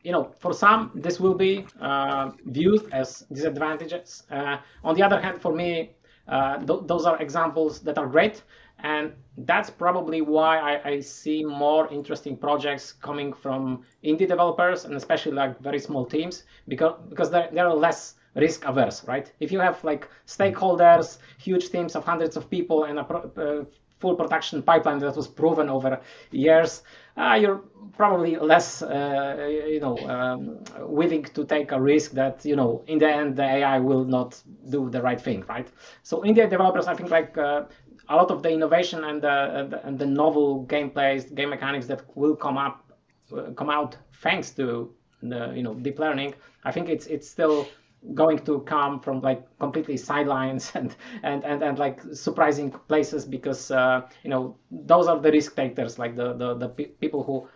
[0.03, 4.23] you know, for some, this will be uh, viewed as disadvantages.
[4.29, 5.91] Uh, on the other hand, for me,
[6.27, 8.43] uh, th- those are examples that are great.
[8.83, 14.93] And that's probably why I, I, see more interesting projects coming from indie developers and
[14.95, 19.31] especially like very small teams because, because they're, they're less risk averse, right?
[19.39, 23.65] If you have like stakeholders, huge teams of hundreds of people and a pro- uh,
[23.99, 26.83] full production pipeline that was proven over years,
[27.15, 27.61] uh, you're
[27.95, 32.97] probably less, uh, you know, um, willing to take a risk that, you know, in
[32.97, 35.67] the end the AI will not do the right thing, right?
[36.01, 37.63] So indie developers, I think, like uh,
[38.09, 42.35] a lot of the innovation and the, and the novel gameplays, game mechanics that will
[42.35, 42.83] come up,
[43.35, 44.89] uh, come out thanks to
[45.21, 46.33] the, you know, deep learning.
[46.63, 47.71] I think it's it's still
[48.13, 53.71] going to come from like completely sidelines and and and, and like surprising places because
[53.71, 57.47] uh, you know those are the risk takers like the the, the pe- people who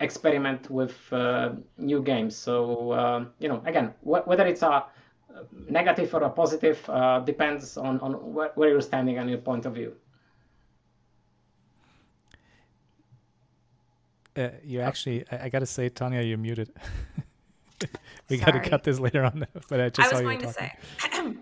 [0.00, 4.84] experiment with uh, new games so uh, you know again wh- whether it's a
[5.68, 9.66] negative or a positive uh, depends on on wh- where you're standing and your point
[9.66, 9.94] of view.
[14.36, 16.70] Uh, you actually I, I gotta say tanya you're muted.
[18.28, 19.46] We got to cut this later on.
[19.68, 20.72] But I just I was going to say,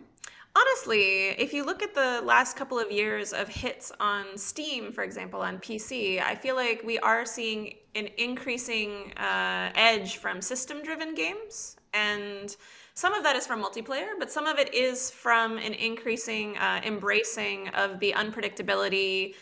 [0.57, 5.03] honestly, if you look at the last couple of years of hits on Steam, for
[5.03, 11.15] example, on PC, I feel like we are seeing an increasing uh, edge from system-driven
[11.15, 12.57] games, and
[12.95, 16.81] some of that is from multiplayer, but some of it is from an increasing uh,
[16.85, 19.35] embracing of the unpredictability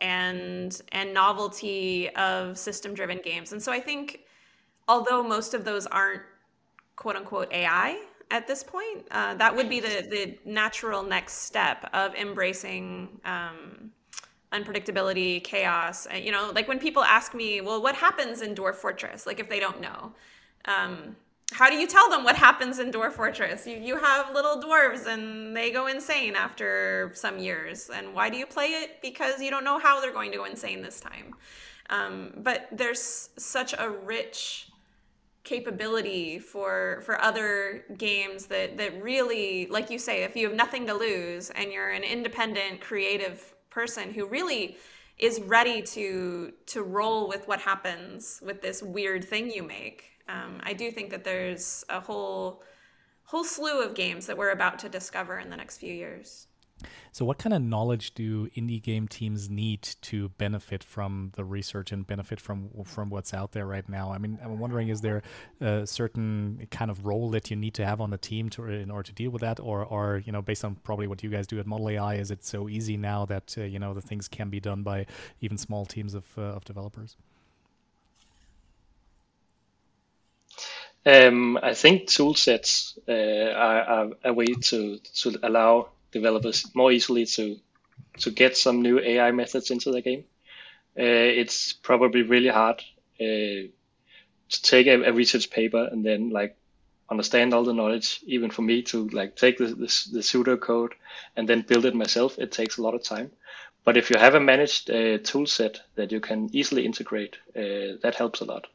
[0.00, 3.52] and and novelty of system-driven games.
[3.52, 4.20] And so I think
[4.86, 6.22] although most of those aren't
[6.96, 9.06] quote unquote AI at this point.
[9.10, 13.90] Uh, that would be the the natural next step of embracing um,
[14.52, 16.06] unpredictability, chaos.
[16.12, 19.40] Uh, you know, like when people ask me, "Well, what happens in Dwarf Fortress?" Like
[19.40, 20.12] if they don't know.
[20.66, 21.16] Um,
[21.52, 23.66] how do you tell them what happens in Dwarf Fortress?
[23.66, 27.90] You, you have little dwarves and they go insane after some years.
[27.92, 29.00] And why do you play it?
[29.00, 31.34] Because you don't know how they're going to go insane this time.
[31.90, 34.70] Um, but there's such a rich
[35.44, 40.86] capability for for other games that that really like you say if you have nothing
[40.86, 44.76] to lose and you're an independent creative person who really
[45.16, 50.60] is ready to to roll with what happens with this weird thing you make um,
[50.62, 52.62] i do think that there's a whole
[53.24, 56.48] whole slew of games that we're about to discover in the next few years
[57.12, 61.90] so, what kind of knowledge do indie game teams need to benefit from the research
[61.90, 64.12] and benefit from from what's out there right now?
[64.12, 65.22] I mean, I'm wondering, is there
[65.60, 68.90] a certain kind of role that you need to have on the team to in
[68.90, 71.46] order to deal with that, or, or you know, based on probably what you guys
[71.46, 74.48] do at modl.ai, is it so easy now that uh, you know the things can
[74.48, 75.06] be done by
[75.40, 77.16] even small teams of uh, of developers?
[81.08, 86.92] Um, I think tool sets uh, are, are, a way to to allow developers more
[86.92, 87.56] easily to
[88.18, 90.24] to get some new AI methods into the game.
[90.98, 92.82] Uh, it's probably really hard
[93.20, 93.72] uh,
[94.50, 96.56] to take a, a, research paper and then like
[97.08, 98.20] understand all the knowledge.
[98.26, 100.94] Even for me to like take the, the, the pseudo code
[101.36, 103.30] and then build it myself, it takes a lot of time.
[103.82, 107.96] But if you have a managed uh, tool set that you can easily integrate, uh,
[108.02, 108.66] that helps a lot.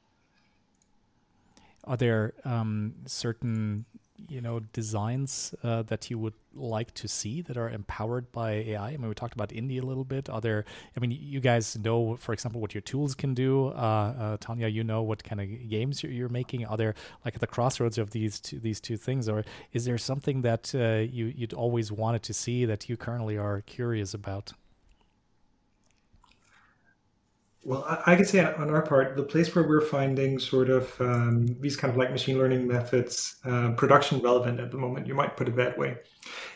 [1.85, 3.85] Are there um, certain
[4.29, 8.89] you know designs uh, that you would like to see that are empowered by AI?
[8.89, 10.29] I mean, we talked about indie a little bit.
[10.29, 10.65] Are there?
[10.95, 13.67] I mean, you guys know, for example, what your tools can do.
[13.67, 16.65] Uh, uh, Tanya, you know what kind of games you're, you're, making.
[16.65, 19.43] Are there like at the crossroads of these two, these two things, or
[19.73, 23.61] is there something that uh, you you'd always wanted to see that you currently are
[23.61, 24.53] curious about?
[27.65, 30.99] Well, I, I could say on our part, the place where we're finding sort of
[30.99, 35.15] um, these kind of like machine learning methods uh, production relevant at the moment, you
[35.15, 35.97] might put it that way,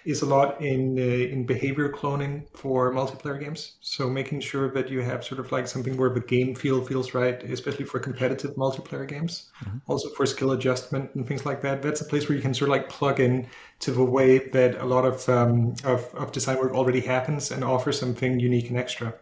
[0.04, 3.78] is a lot in uh, in behavior cloning for multiplayer games.
[3.80, 7.14] So making sure that you have sort of like something where the game feel feels
[7.14, 9.50] right, especially for competitive multiplayer games.
[9.64, 9.78] Mm-hmm.
[9.88, 11.82] Also for skill adjustment and things like that.
[11.82, 13.48] That's a place where you can sort of like plug in
[13.80, 17.64] to the way that a lot of um, of, of design work already happens and
[17.64, 19.14] offer something unique and extra.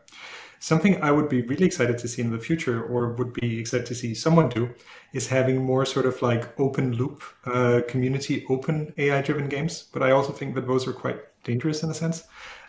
[0.59, 3.85] Something I would be really excited to see in the future, or would be excited
[3.87, 4.69] to see someone do,
[5.13, 9.85] is having more sort of like open loop, uh, community open AI driven games.
[9.93, 12.23] But I also think that those are quite dangerous in a sense,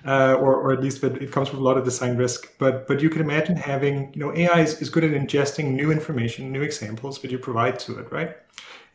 [0.05, 2.53] uh, or, or at least that it comes with a lot of design risk.
[2.59, 5.91] But but you can imagine having, you know, AI is, is good at ingesting new
[5.91, 8.37] information, new examples that you provide to it, right?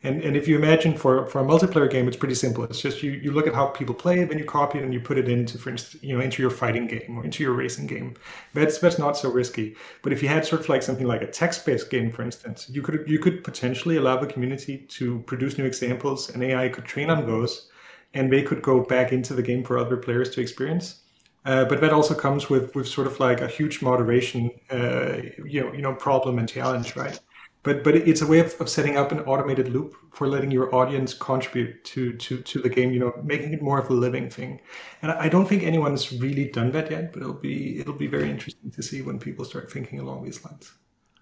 [0.04, 2.64] And, and if you imagine for, for a multiplayer game, it's pretty simple.
[2.64, 5.00] It's just you, you look at how people play, then you copy it and you
[5.00, 7.86] put it into, for instance, you know, into your fighting game or into your racing
[7.86, 8.14] game.
[8.52, 9.76] That's that's not so risky.
[10.02, 12.82] But if you had sort of like something like a text-based game, for instance, you
[12.82, 17.08] could you could potentially allow the community to produce new examples, and AI could train
[17.08, 17.70] on those,
[18.14, 21.02] and they could go back into the game for other players to experience.
[21.44, 25.60] Uh, but that also comes with with sort of like a huge moderation, uh, you
[25.60, 27.20] know, you know, problem and challenge, right?
[27.62, 30.74] But but it's a way of, of setting up an automated loop for letting your
[30.74, 34.28] audience contribute to to to the game you know making it more of a living
[34.28, 34.60] thing
[35.02, 38.30] and i don't think anyone's really done that yet but it'll be it'll be very
[38.30, 40.72] interesting to see when people start thinking along these lines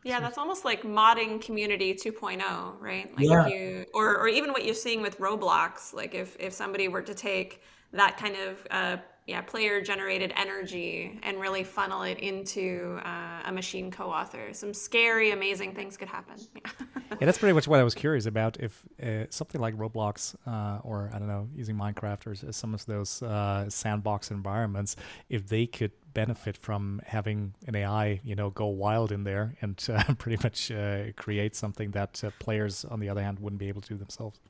[0.02, 3.14] yeah, that's almost like modding community 2.0, right?
[3.14, 3.46] Like yeah.
[3.46, 7.02] if you or or even what you're seeing with Roblox, like if if somebody were
[7.02, 7.60] to take
[7.92, 13.52] that kind of uh, yeah player generated energy and really funnel it into uh, a
[13.52, 16.70] machine co-author some scary amazing things could happen yeah.
[17.10, 20.80] yeah that's pretty much what i was curious about if uh, something like roblox uh,
[20.82, 24.96] or i don't know using minecraft or some of those uh, sandbox environments
[25.28, 29.86] if they could benefit from having an ai you know go wild in there and
[29.92, 33.80] uh, pretty much uh, create something that players on the other hand wouldn't be able
[33.80, 34.40] to do themselves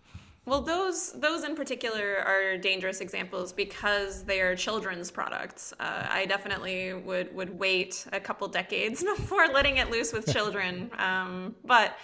[0.47, 5.75] well, those those in particular are dangerous examples because they are children's products.
[5.79, 10.91] Uh, I definitely would would wait a couple decades before letting it loose with children.
[10.99, 11.97] Um, but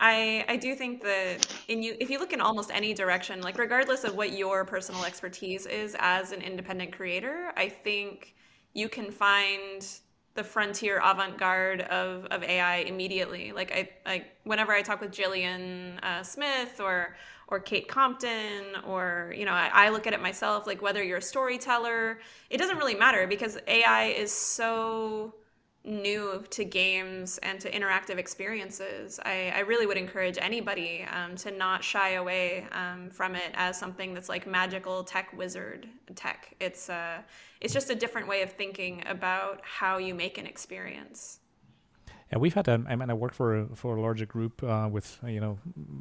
[0.00, 3.58] I I do think that in you if you look in almost any direction, like
[3.58, 8.34] regardless of what your personal expertise is as an independent creator, I think
[8.72, 9.86] you can find
[10.34, 13.52] the frontier avant-garde of, of AI immediately.
[13.52, 17.16] Like I like whenever I talk with Gillian uh, Smith or
[17.48, 21.18] or Kate Compton, or, you know, I, I, look at it myself, like whether you're
[21.18, 22.18] a storyteller,
[22.50, 25.34] it doesn't really matter because AI is so
[25.84, 29.20] new to games and to interactive experiences.
[29.22, 33.78] I, I really would encourage anybody um, to not shy away um, from it as
[33.78, 36.54] something that's like magical tech wizard tech.
[36.58, 37.18] It's, uh,
[37.60, 41.40] it's just a different way of thinking about how you make an experience.
[42.34, 42.68] Yeah, we've had.
[42.68, 45.56] Um, I mean, I work for a, for a larger group uh, with you know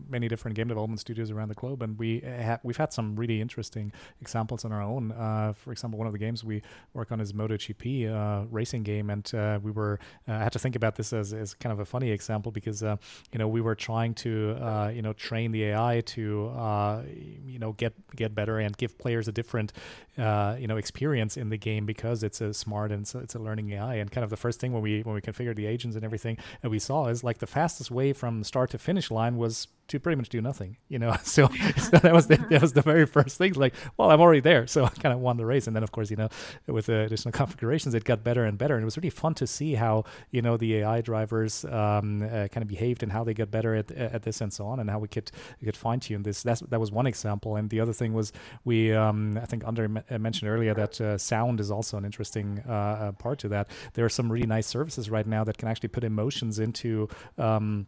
[0.09, 3.39] many different game development studios around the globe, and we have we've had some really
[3.39, 5.11] interesting examples on our own.
[5.11, 6.63] Uh, for example, one of the games we
[6.95, 10.59] work on is MotoGP uh, racing game, and uh, we were uh, I had to
[10.59, 12.95] think about this as, as kind of a funny example because uh,
[13.31, 17.03] you know we were trying to you know train the AI to
[17.45, 19.71] you know get get better and give players a different
[20.17, 23.39] you know experience in the game because it's a smart and it's a, it's a
[23.39, 25.95] learning AI, and kind of the first thing when we when we configured the agents
[25.95, 29.11] and everything everything that we saw is like the fastest way from start to finish
[29.11, 31.15] line was to pretty much do nothing, you know.
[31.23, 33.53] So, so that was the, that was the very first thing.
[33.53, 35.65] Like, well, I'm already there, so I kind of won the race.
[35.67, 36.29] And then, of course, you know,
[36.67, 38.75] with the additional configurations, it got better and better.
[38.75, 42.47] And it was really fun to see how you know the AI drivers um, uh,
[42.49, 44.89] kind of behaved and how they got better at at this and so on, and
[44.89, 46.43] how we could we could fine tune this.
[46.43, 47.55] That's that was one example.
[47.55, 48.31] And the other thing was
[48.63, 52.63] we um, I think under uh, mentioned earlier that uh, sound is also an interesting
[52.67, 53.69] uh, uh, part to that.
[53.93, 57.09] There are some really nice services right now that can actually put emotions into.
[57.37, 57.87] Um,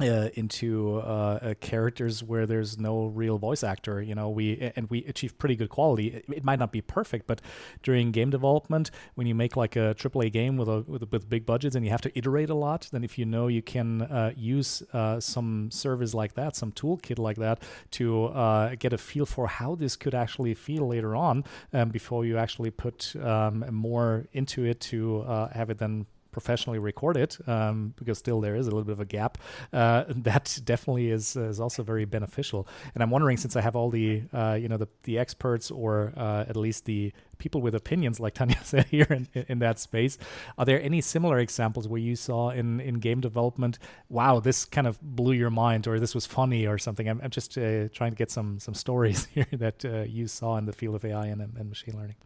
[0.00, 4.00] uh, into uh, uh, characters where there's no real voice actor.
[4.00, 6.08] You know, we and we achieve pretty good quality.
[6.08, 7.40] It, it, might not be perfect, but
[7.82, 11.44] during game development, when you make like a AAA game with a with, with big
[11.44, 14.32] budgets and you have to iterate a lot, then if you know you can uh,
[14.36, 19.26] use uh, some service like that, some toolkit like that, to uh, get a feel
[19.26, 24.26] for how this could actually feel later on, um, before you actually put um, more
[24.32, 25.22] into it to
[25.52, 29.00] have it then professionally record it um, because still there is a little bit of
[29.00, 29.38] a gap.
[29.72, 32.66] Uh, that definitely is is also very beneficial.
[32.94, 36.12] And I'm wondering, since I have all the uh, you know the the experts or
[36.16, 40.18] uh, at least the people with opinions, like Tanya said here in, in that space,
[40.58, 43.78] are there any similar examples where you saw in in game development,
[44.08, 47.08] wow, this kind of blew your mind, or this was funny, or something?
[47.08, 50.56] I'm, I'm just uh, trying to get some some stories here that uh, you saw
[50.56, 52.16] in the field of AI and, and machine learning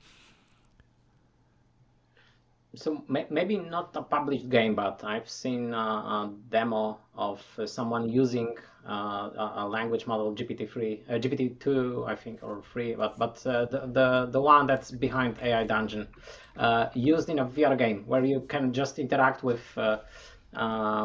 [2.76, 7.66] so may, maybe not a published game, but I've seen uh, a demo of uh,
[7.66, 8.54] someone using
[8.88, 14.28] uh, a language model GPT-3, GPT-2, I think, or three, but but uh, the, the
[14.30, 16.06] the one that's behind AI Dungeon,
[16.56, 19.62] uh, used in a VR game where you can just interact with.
[19.76, 19.98] Uh,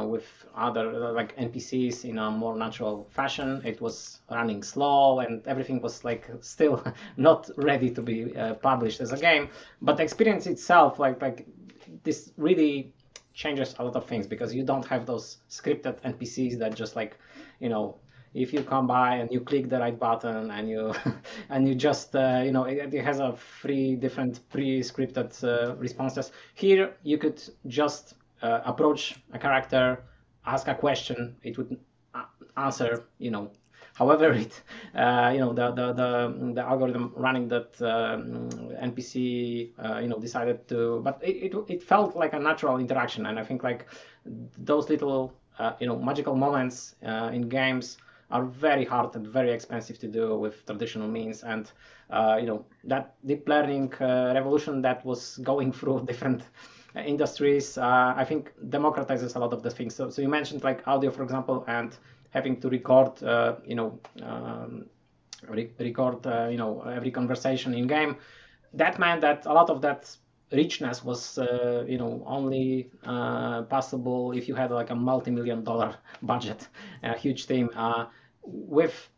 [0.05, 3.63] with other like NPCs in a more natural fashion.
[3.65, 6.83] It was running slow and everything was like still
[7.17, 8.25] not ready to be
[8.61, 9.49] published as a game.
[9.81, 11.47] But the experience itself, like like
[12.03, 12.93] this really
[13.33, 17.17] changes a lot of things because you don't have those scripted NPCs that just like,
[17.59, 17.95] you know,
[18.33, 20.93] if you come by and you click the right button and you
[21.49, 26.31] and you just uh, you know it, it, has a three different pre-scripted uh, responses.
[26.53, 30.03] Here you could just uh, approach a character,
[30.45, 31.77] ask a question, it would
[32.13, 32.25] uh,
[32.57, 33.51] answer you know
[33.99, 34.53] However, it
[34.95, 36.09] uh, you know the, the the
[36.57, 41.83] the algorithm running that um, NPC uh, you know decided to, but it, it it
[41.83, 43.85] felt like a natural interaction, and I think like
[44.57, 47.97] those little uh, you know magical moments uh, in games
[48.31, 51.43] are very hard and very expensive to do with traditional means.
[51.43, 51.71] And
[52.09, 56.43] uh, you know that deep learning uh, revolution that was going through different
[57.05, 59.93] industries uh, i think democratizes a lot of the things.
[59.93, 61.95] So, so you mentioned like audio for example and
[62.31, 64.85] having to record, uh, you know, um,
[65.47, 68.17] re- record, uh, you know, every conversation in game.
[68.73, 70.15] That meant that a lot of that
[70.51, 76.67] richness was, uh, you know, only possible if you had like a multi-million dollar budget,
[77.03, 77.69] a huge team.
[78.43, 79.09] with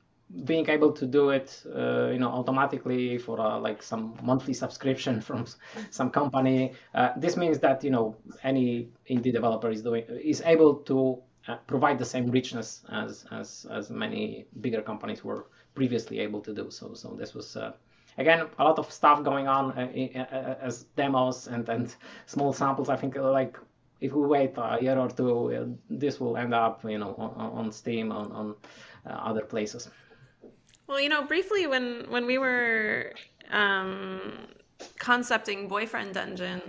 [0.45, 5.20] being able to do it, uh, you know, automatically for uh, like some monthly subscription
[5.28, 5.45] from
[5.89, 10.76] some company, uh, this means that you know any indie developer is doing is able
[10.76, 16.42] to uh, provide the same richness as, as as many bigger companies were previously able
[16.42, 16.70] to do.
[16.70, 17.74] So so this was uh,
[18.18, 22.89] again a lot of stuff going on uh, uh as demos and and small samples.
[22.89, 23.58] I think uh, like
[24.02, 27.72] if we wait a year or two, this will end up you know on, on
[27.72, 28.56] Steam on on
[29.06, 29.89] other places.
[30.88, 33.14] Well, you know, briefly when when we were
[33.50, 34.48] um,
[35.00, 36.62] concepting Boyfriend Dungeon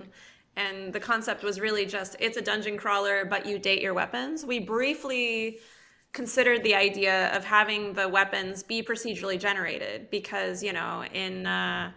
[0.57, 4.45] and the concept was really just it's a dungeon crawler but you date your weapons
[4.45, 5.59] we briefly
[6.13, 11.91] considered the idea of having the weapons be procedurally generated because you know in uh,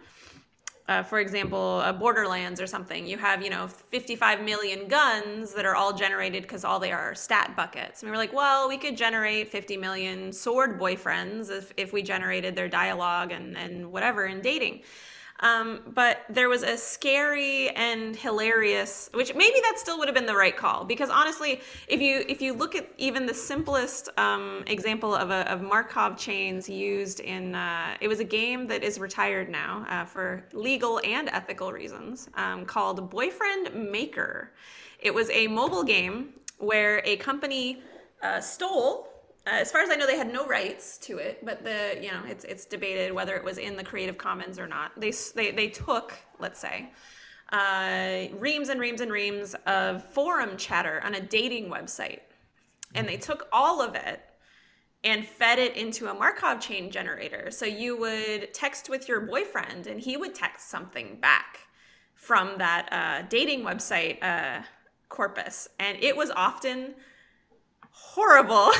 [0.88, 5.74] uh, for example, Borderlands or something, you have, you know, 55 million guns that are
[5.74, 8.02] all generated because all they are stat buckets.
[8.02, 12.02] And we were like, well, we could generate 50 million sword boyfriends if, if we
[12.02, 14.82] generated their dialogue and, and whatever in dating.
[15.40, 20.26] Um, but there was a scary and hilarious, which maybe that still would have been
[20.26, 24.64] the right call because honestly, if you if you look at even the simplest um,
[24.66, 28.98] example of a of Markov chains used in uh, it was a game that is
[28.98, 34.52] retired now uh, for legal and ethical reasons um, called Boyfriend Maker.
[35.00, 37.82] It was a mobile game where a company
[38.22, 39.08] uh, stole
[39.46, 42.10] uh, as far as I know, they had no rights to it, but the you
[42.10, 44.92] know it's it's debated whether it was in the Creative Commons or not.
[45.00, 46.90] They they they took let's say
[47.52, 52.20] uh, reams and reams and reams of forum chatter on a dating website,
[52.94, 54.20] and they took all of it
[55.04, 57.52] and fed it into a Markov chain generator.
[57.52, 61.60] So you would text with your boyfriend, and he would text something back
[62.16, 64.62] from that uh, dating website uh,
[65.08, 66.96] corpus, and it was often
[67.96, 68.70] horrible.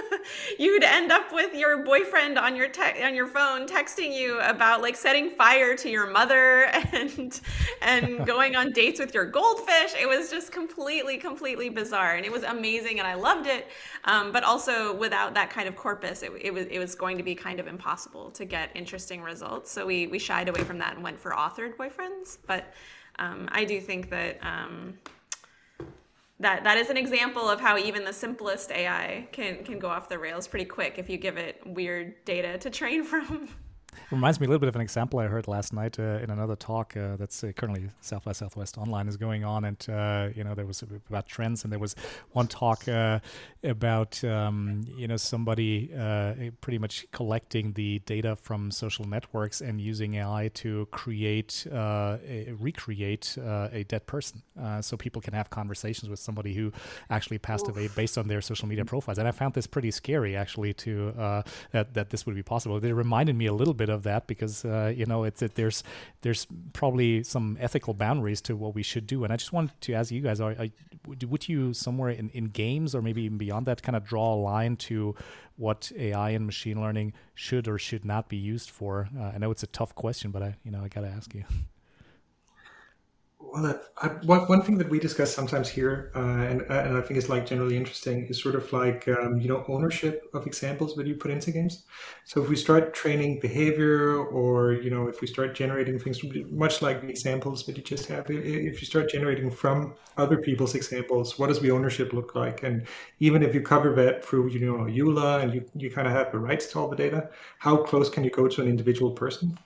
[0.58, 4.82] You'd end up with your boyfriend on your te- on your phone texting you about
[4.82, 7.40] like setting fire to your mother and
[7.80, 9.94] and going on dates with your goldfish.
[9.98, 13.68] It was just completely completely bizarre and it was amazing and I loved it.
[14.04, 17.22] Um, but also without that kind of corpus, it, it was it was going to
[17.22, 19.70] be kind of impossible to get interesting results.
[19.70, 22.38] So we we shied away from that and went for authored boyfriends.
[22.46, 22.72] But
[23.18, 24.38] um, I do think that.
[24.42, 24.98] Um,
[26.40, 30.08] that that is an example of how even the simplest AI can can go off
[30.08, 33.48] the rails pretty quick if you give it weird data to train from.
[34.10, 36.56] Reminds me a little bit of an example I heard last night uh, in another
[36.56, 40.44] talk uh, that's uh, currently South by Southwest Online is going on, and uh, you
[40.44, 41.94] know there was about trends, and there was
[42.32, 43.20] one talk uh,
[43.64, 49.80] about um, you know somebody uh, pretty much collecting the data from social networks and
[49.80, 54.42] using AI to create a, recreate a dead person,
[54.80, 56.72] so people can have conversations with somebody who
[57.10, 57.76] actually passed Oof.
[57.76, 61.12] away based on their social media profiles, and I found this pretty scary actually to
[61.72, 62.82] that that this would be possible.
[62.82, 65.82] It reminded me a little bit of that because uh, you know it's it, there's
[66.22, 69.24] there's probably some ethical boundaries to what we should do.
[69.24, 70.68] And I just wanted to ask you guys: are, are,
[71.06, 74.36] would you somewhere in, in games or maybe even beyond that kind of draw a
[74.36, 75.14] line to
[75.56, 79.08] what AI and machine learning should or should not be used for?
[79.18, 81.34] Uh, I know it's a tough question, but I you know I got to ask
[81.34, 81.44] you.
[83.50, 87.16] Well, I, one, one thing that we discuss sometimes here, uh, and, and I think
[87.16, 91.06] is like generally interesting, is sort of like um, you know ownership of examples that
[91.06, 91.84] you put into games.
[92.24, 96.20] So if we start training behavior, or you know if we start generating things,
[96.50, 100.74] much like the examples that you just have, if you start generating from other people's
[100.74, 102.62] examples, what does the ownership look like?
[102.64, 102.86] And
[103.20, 106.32] even if you cover that through you know EULA and you you kind of have
[106.32, 107.30] the rights to all the data,
[107.60, 109.58] how close can you go to an individual person?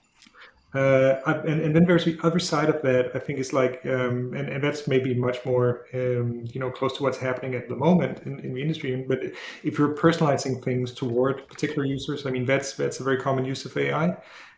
[0.74, 3.14] Uh, and, and then there's the other side of that.
[3.14, 6.96] I think is like, um, and, and that's maybe much more, um, you know, close
[6.96, 9.04] to what's happening at the moment in, in the industry.
[9.06, 9.22] But
[9.62, 13.66] if you're personalizing things toward particular users, I mean, that's that's a very common use
[13.66, 14.16] of AI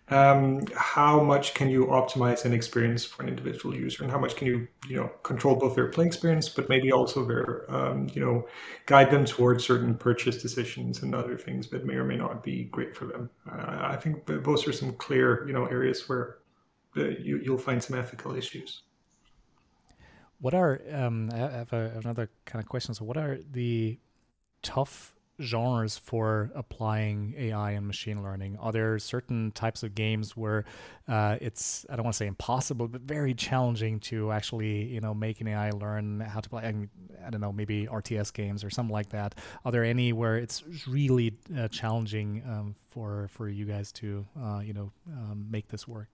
[0.09, 4.03] um, how much can you optimize an experience for an individual user?
[4.03, 7.25] And how much can you you know control both their play experience but maybe also
[7.25, 8.47] their um, you know
[8.85, 12.65] guide them towards certain purchase decisions and other things that may or may not be
[12.65, 13.31] great for them?
[13.51, 16.37] Uh, i think those are some clear you know areas where
[16.97, 18.83] uh, you, you'll find some ethical issues.
[20.41, 22.95] What are um, i have a, another kind of question.
[22.95, 23.99] So what are the
[24.63, 28.57] tough genres for applying AI and machine learning?
[28.61, 30.65] Are there certain types of games where
[31.09, 35.15] uh, it's I don't want to say impossible, but very challenging to actually you know
[35.15, 36.63] make an AI learn how to play?
[36.63, 36.91] I, mean,
[37.27, 39.35] I don't know, maybe RTS games or something like that.
[39.65, 44.61] Are there any where it's really uh, challenging um, for for you guys to uh,
[44.61, 46.09] you know um, make this work?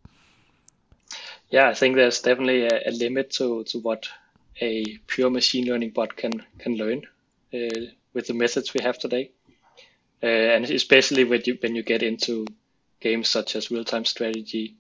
[1.50, 4.08] Yeah, I think there's definitely a, a limit to to what
[4.60, 7.02] a pure machine learning bot can can learn.
[8.14, 9.32] With the methods we have today.
[10.22, 12.46] Uh, and especially when you when you get into
[13.00, 14.76] games such as real time strategy,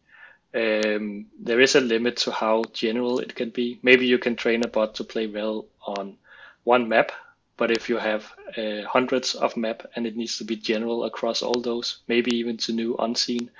[0.54, 3.78] um, there is a limit to how general it can be.
[3.82, 6.18] Maybe you can train a bot to play well on
[6.64, 7.12] one map,
[7.56, 11.42] but if you have uh, hundreds of map and it needs to be general across
[11.42, 13.50] all those, maybe even to new unseen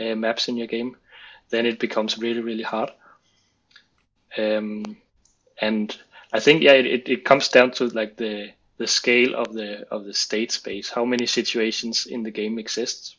[0.00, 0.96] uh, maps in your game,
[1.50, 2.90] then it becomes really really hard.
[4.36, 4.96] Um,
[5.60, 5.96] and
[6.32, 8.52] I think yeah, it, it comes down to like the
[8.82, 13.16] the scale of the of the state space, how many situations in the game exists.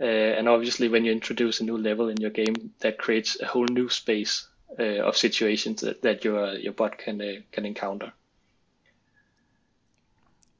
[0.00, 0.04] Uh,
[0.38, 3.66] and obviously, when you introduce a new level in your game, that creates a whole
[3.78, 8.12] new space uh, of situations that, that your your bot can uh, can encounter.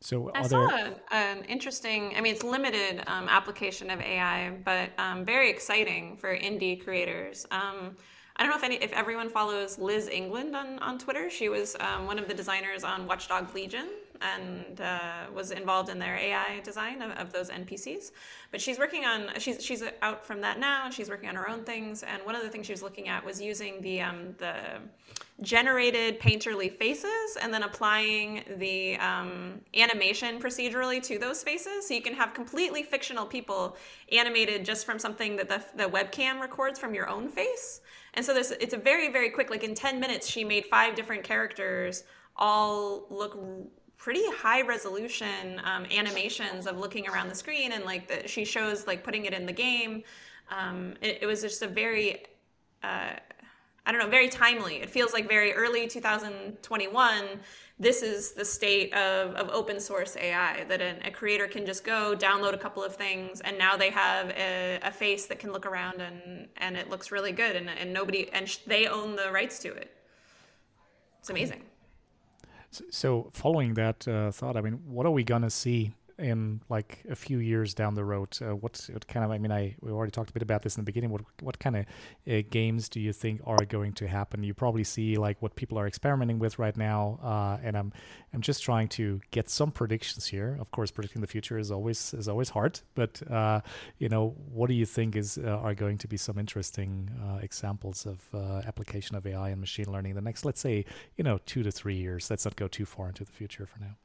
[0.00, 0.68] So I saw
[1.10, 2.00] an interesting.
[2.16, 7.46] I mean, it's limited um, application of AI, but um, very exciting for indie creators.
[7.50, 7.96] Um,
[8.36, 11.30] I don't know if any if everyone follows Liz England on, on Twitter.
[11.30, 13.88] She was um, one of the designers on Watch Dogs Legion
[14.20, 18.12] and uh, was involved in their AI design of, of, those NPCs.
[18.50, 21.48] But she's working on she's she's out from that now, and she's working on her
[21.48, 22.02] own things.
[22.02, 24.54] And one of the things she was looking at was using the um, the
[25.40, 31.86] generated painterly faces and then applying the um, animation procedurally to those faces.
[31.86, 33.76] So you can have completely fictional people
[34.10, 37.80] animated just from something that the, the webcam records from your own face.
[38.14, 40.96] And so this it's a very, very quick, like in 10 minutes, she made five
[40.96, 42.02] different characters
[42.36, 43.38] all look
[43.98, 48.86] pretty high resolution um, animations of looking around the screen and like the, she shows
[48.86, 50.04] like putting it in the game.
[50.50, 52.22] Um, it, it, was just a very
[52.82, 53.12] uh,
[53.84, 54.76] i don't know very timely.
[54.76, 57.24] It feels like very early 2021
[57.80, 61.84] this is the state of, of open source ai that an, a creator can just
[61.84, 65.52] go download a couple of things and now they have a, a face that can
[65.52, 69.30] look around and, and it looks really good and, and nobody and they own the
[69.30, 69.92] rights to it.
[71.20, 71.67] It's amazing
[72.90, 77.14] so, following that uh, thought, I mean, what are we gonna see in like a
[77.16, 78.36] few years down the road?
[78.40, 79.30] Uh, what, what, kind of?
[79.30, 81.10] I mean, I we already talked a bit about this in the beginning.
[81.10, 81.86] What what kind of
[82.30, 84.42] uh, games do you think are going to happen?
[84.42, 87.92] You probably see like what people are experimenting with right now, uh, and I'm
[88.34, 90.56] I'm just trying to get some predictions here.
[90.60, 93.60] Of course, predicting the future is always is always hard, but uh,
[93.98, 97.38] you know, what do you think is uh, are going to be some interesting uh,
[97.42, 98.18] examples of
[98.66, 100.84] application of AI and machine learning the next, let's say,
[101.16, 102.30] you know, two to three years?
[102.30, 103.96] Let's not go too far into the future for now.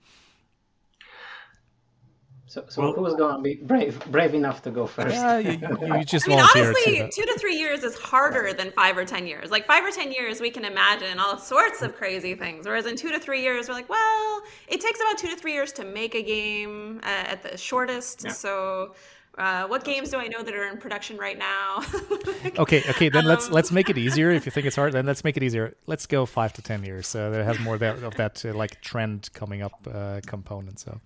[2.45, 5.15] So, so well, who's going to be brave brave enough to go first?
[5.15, 8.71] Yeah, you, you just I mean, honestly, to two to three years is harder than
[8.71, 9.49] five or ten years.
[9.49, 12.65] Like five or ten years, we can imagine all sorts of crazy things.
[12.65, 15.53] Whereas in two to three years, we're like, well, it takes about two to three
[15.53, 18.25] years to make a game uh, at the shortest.
[18.25, 18.31] Yeah.
[18.31, 18.93] So
[19.37, 21.83] uh, what games do I know that are in production right now?
[22.59, 23.09] okay, okay.
[23.09, 24.29] Then um, let's let's make it easier.
[24.29, 25.75] If you think it's hard, then let's make it easier.
[25.87, 28.53] Let's go five to ten years, so that it has more that, of that uh,
[28.53, 30.79] like trend coming up uh, component.
[30.79, 31.01] So,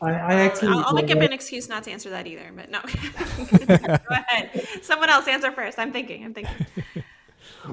[0.00, 2.50] I, I actually I'll, I'll make up an excuse not to answer that either.
[2.54, 2.80] But no,
[3.78, 4.68] go ahead.
[4.82, 5.78] Someone else answer first.
[5.78, 6.24] I'm thinking.
[6.24, 6.66] I'm thinking.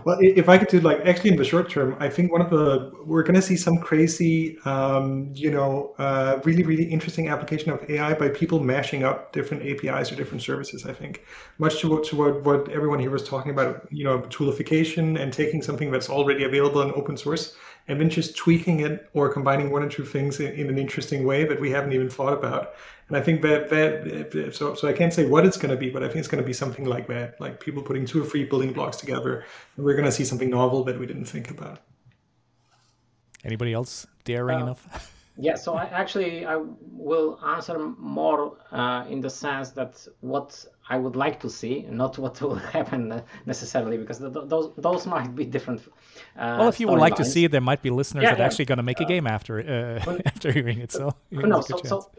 [0.05, 2.49] Well, if I could do like actually in the short term, I think one of
[2.49, 7.71] the we're going to see some crazy, um, you know, uh, really really interesting application
[7.71, 10.85] of AI by people mashing up different APIs or different services.
[10.85, 11.25] I think
[11.57, 15.33] much to what to what, what everyone here was talking about, you know, toolification and
[15.33, 17.55] taking something that's already available in open source
[17.87, 21.25] and then just tweaking it or combining one or two things in, in an interesting
[21.25, 22.75] way that we haven't even thought about.
[23.11, 25.89] And I think that that so so I can't say what it's going to be,
[25.89, 28.25] but I think it's going to be something like that, like people putting two or
[28.25, 29.43] three building blocks together,
[29.75, 31.79] and we're going to see something novel that we didn't think about.
[33.43, 35.11] Anybody else daring uh, enough?
[35.37, 40.97] yeah, so I actually I will answer more uh, in the sense that what I
[40.97, 45.81] would like to see, not what will happen necessarily, because those those might be different.
[46.37, 47.27] Uh, well, if you would like lines.
[47.27, 48.45] to see it, there might be listeners yeah, that yeah.
[48.45, 50.91] actually going to make a game after uh, after hearing it.
[50.93, 52.09] So, no, so, so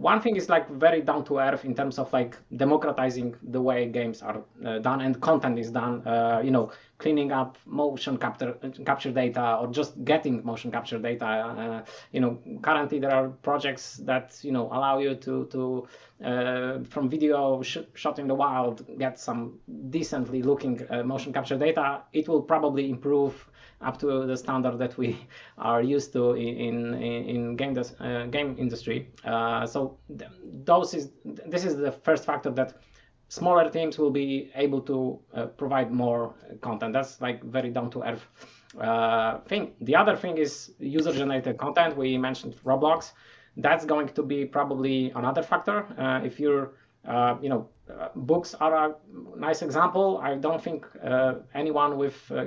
[0.00, 3.86] one thing is like very down to earth in terms of like democratizing the way
[3.86, 6.06] games are uh, done and content is done.
[6.06, 8.52] Uh, you know, cleaning up motion capture
[8.86, 11.26] capture data or just getting motion capture data.
[11.26, 15.86] Uh, you know, currently there are projects that you know allow you to to
[16.24, 19.58] uh, from video sh- shot in the wild get some
[19.90, 22.02] decently looking uh, motion capture data.
[22.12, 23.49] It will probably improve
[23.80, 25.16] up to the standard that we
[25.58, 29.08] are used to in in, in game uh, game industry.
[29.24, 30.30] Uh, so th-
[30.64, 32.74] those is this is the first factor that
[33.28, 36.92] smaller teams will be able to uh, provide more content.
[36.92, 38.26] That's like very down to earth
[38.78, 39.72] uh, thing.
[39.80, 41.96] The other thing is user generated content.
[41.96, 43.12] We mentioned Roblox.
[43.56, 45.86] That's going to be probably another factor.
[45.98, 46.72] Uh, if you're
[47.06, 48.94] uh, you know, uh, books are a
[49.36, 50.20] nice example.
[50.22, 52.46] I don't think uh, anyone with uh,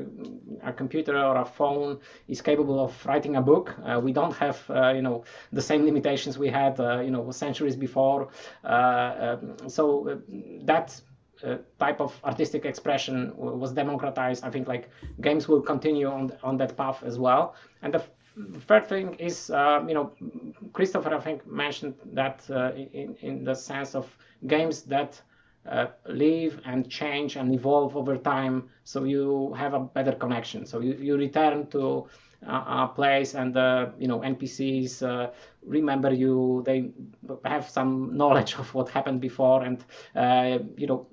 [0.64, 3.76] a computer or a phone is capable of writing a book.
[3.84, 7.76] Uh, we don't have, uh, you know, the same limitations we had, you know, centuries
[7.76, 8.30] before.
[8.64, 10.22] Um, so
[10.64, 11.01] that
[11.78, 14.45] type of artistic expression was democratized.
[14.45, 14.89] I think like
[15.20, 17.56] games will continue on on that path as well.
[17.82, 18.04] And the
[18.67, 20.11] third thing is, you know,
[20.73, 24.05] Christoffer I think mentioned that in in the sense of
[24.47, 25.21] games that
[25.69, 30.65] uh, live and change and evolve over time so you have a better connection.
[30.65, 32.07] So you, you return to
[32.45, 35.31] a place and uh, you know npcs uh,
[35.65, 36.61] remember you.
[36.65, 36.91] They
[37.45, 39.84] have some knowledge of what happened before and
[40.15, 41.07] uh, you know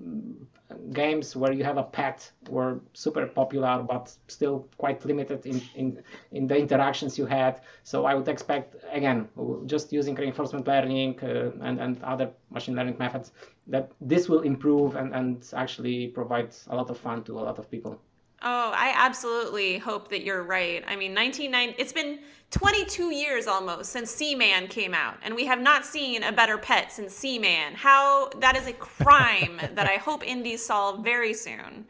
[0.93, 6.03] games where you have a pet were super popular but still quite limited in, in,
[6.31, 7.61] in the interactions you had.
[7.83, 9.27] So i would expect again
[9.65, 13.31] just using reinforcement learning uh, and, and other machine learning methods
[13.67, 17.57] that this will improve and, and actually provide a lot of fun to a lot
[17.59, 17.99] of people
[18.43, 20.83] Oh, I absolutely hope that you're right.
[20.87, 22.19] I mean, 1990, it's been
[22.49, 26.91] 22 years almost since Seaman came out, and we have not seen a better pet
[26.91, 27.75] since Seaman.
[27.75, 31.85] How that is a crime that I hope indies solve very soon.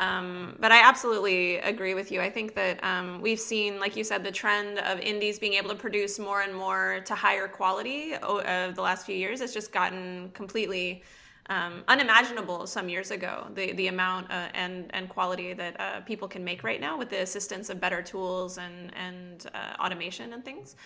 [0.00, 2.20] Um, but I absolutely agree with you.
[2.20, 5.68] I think that um, we've seen, like you said, the trend of indies being able
[5.68, 9.40] to produce more and more to higher quality uh, the last few years.
[9.40, 11.04] It's just gotten completely
[11.50, 13.46] um, unimaginable some years ago.
[13.54, 17.10] The the amount uh, and and quality that uh, people can make right now with
[17.10, 20.76] the assistance of better tools and and uh, automation and things.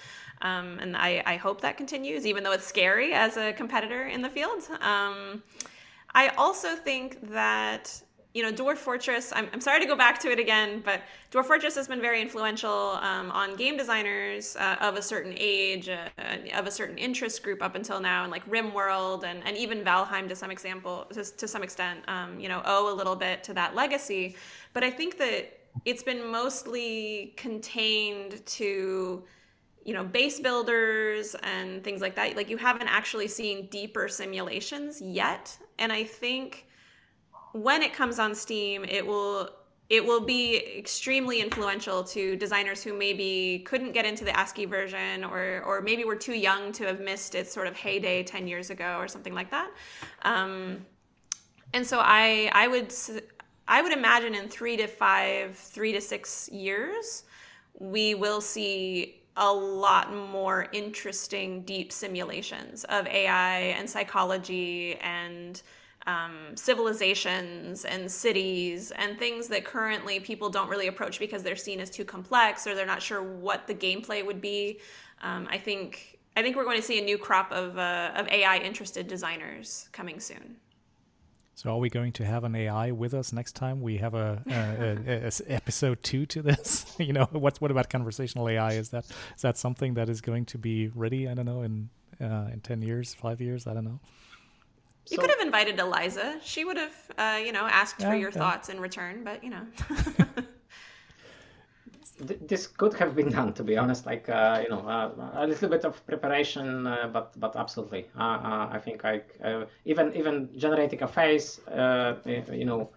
[0.43, 4.23] Um, and I, I hope that continues, even though it's scary as a competitor in
[4.23, 4.63] the field.
[4.81, 5.43] Um,
[6.15, 8.03] I also think that
[8.35, 11.01] you know, Dwarf Fortress, I'm, I'm sorry to go back to it again, but
[11.33, 15.89] Dwarf Fortress has been very influential um, on game designers uh, of a certain age,
[15.89, 16.09] uh,
[16.55, 20.29] of a certain interest group up until now, and like RimWorld and, and even Valheim
[20.29, 23.55] to some example, to, to some extent, um, you know, owe a little bit to
[23.55, 24.37] that legacy.
[24.75, 29.23] But I think that it's been mostly contained to
[29.85, 35.01] you know base builders and things like that like you haven't actually seen deeper simulations
[35.01, 36.68] yet and i think
[37.53, 39.51] when it comes on Steam, it will
[39.89, 45.25] it will be extremely influential to designers who maybe couldn't get into the ASCII version
[45.25, 48.71] or or maybe were too young to have missed its sort of heyday 10 years
[48.71, 49.71] ago or something like that.
[50.23, 50.85] Um,
[51.73, 52.93] and so I I would
[53.67, 57.25] I would imagine in 3 to 5, 3 to 6 years
[57.81, 65.63] we will see a lot more interesting, deep simulations of AI and psychology and
[66.09, 71.81] um, civilizations and cities and things that currently people don't really approach because they're seen
[71.81, 74.81] as too complex or they're not sure what the gameplay would be.
[75.21, 78.27] Um, I think I think we're going to see a new crop of uh, of
[78.29, 80.57] AI interested designers coming soon.
[81.57, 84.41] So are we going to have an AI with us next time we have a,
[84.47, 86.95] a, a, a episode two to this?
[86.99, 88.73] you know, what what about conversational AI?
[88.73, 89.05] Is that
[89.37, 91.29] is that something that is going to be ready?
[91.29, 93.67] I don't know in uh, in ten years, five years.
[93.67, 94.01] I don't know.
[95.11, 96.39] You so, could have invited Eliza.
[96.43, 98.39] She would have, uh, you know, asked yeah, for your yeah.
[98.39, 99.25] thoughts in return.
[99.25, 99.67] But you know,
[102.47, 103.53] this could have been done.
[103.55, 107.39] To be honest, like uh, you know, uh, a little bit of preparation, uh, but
[107.41, 109.23] but absolutely, uh, uh, I think I
[109.85, 111.61] even even generating a face,
[112.27, 112.91] you know,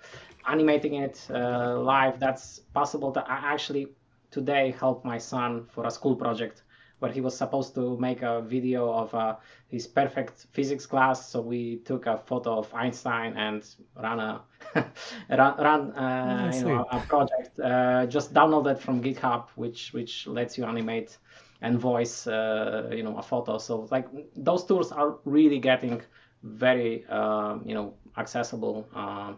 [0.48, 2.20] animating it live.
[2.20, 3.12] That's possible.
[3.14, 3.88] To I actually
[4.32, 6.64] today helped my son for a school project
[7.02, 9.36] where he was supposed to make a video of uh,
[9.68, 11.28] his perfect physics class.
[11.28, 13.66] So we took a photo of Einstein and
[14.00, 14.42] ran a
[15.30, 17.60] run, run uh, you know, a project.
[17.60, 21.18] Uh, just downloaded from GitHub, which which lets you animate
[21.62, 23.58] and voice uh, you know a photo.
[23.58, 26.04] So like those tools are really getting
[26.44, 29.34] very um, you know accessible uh,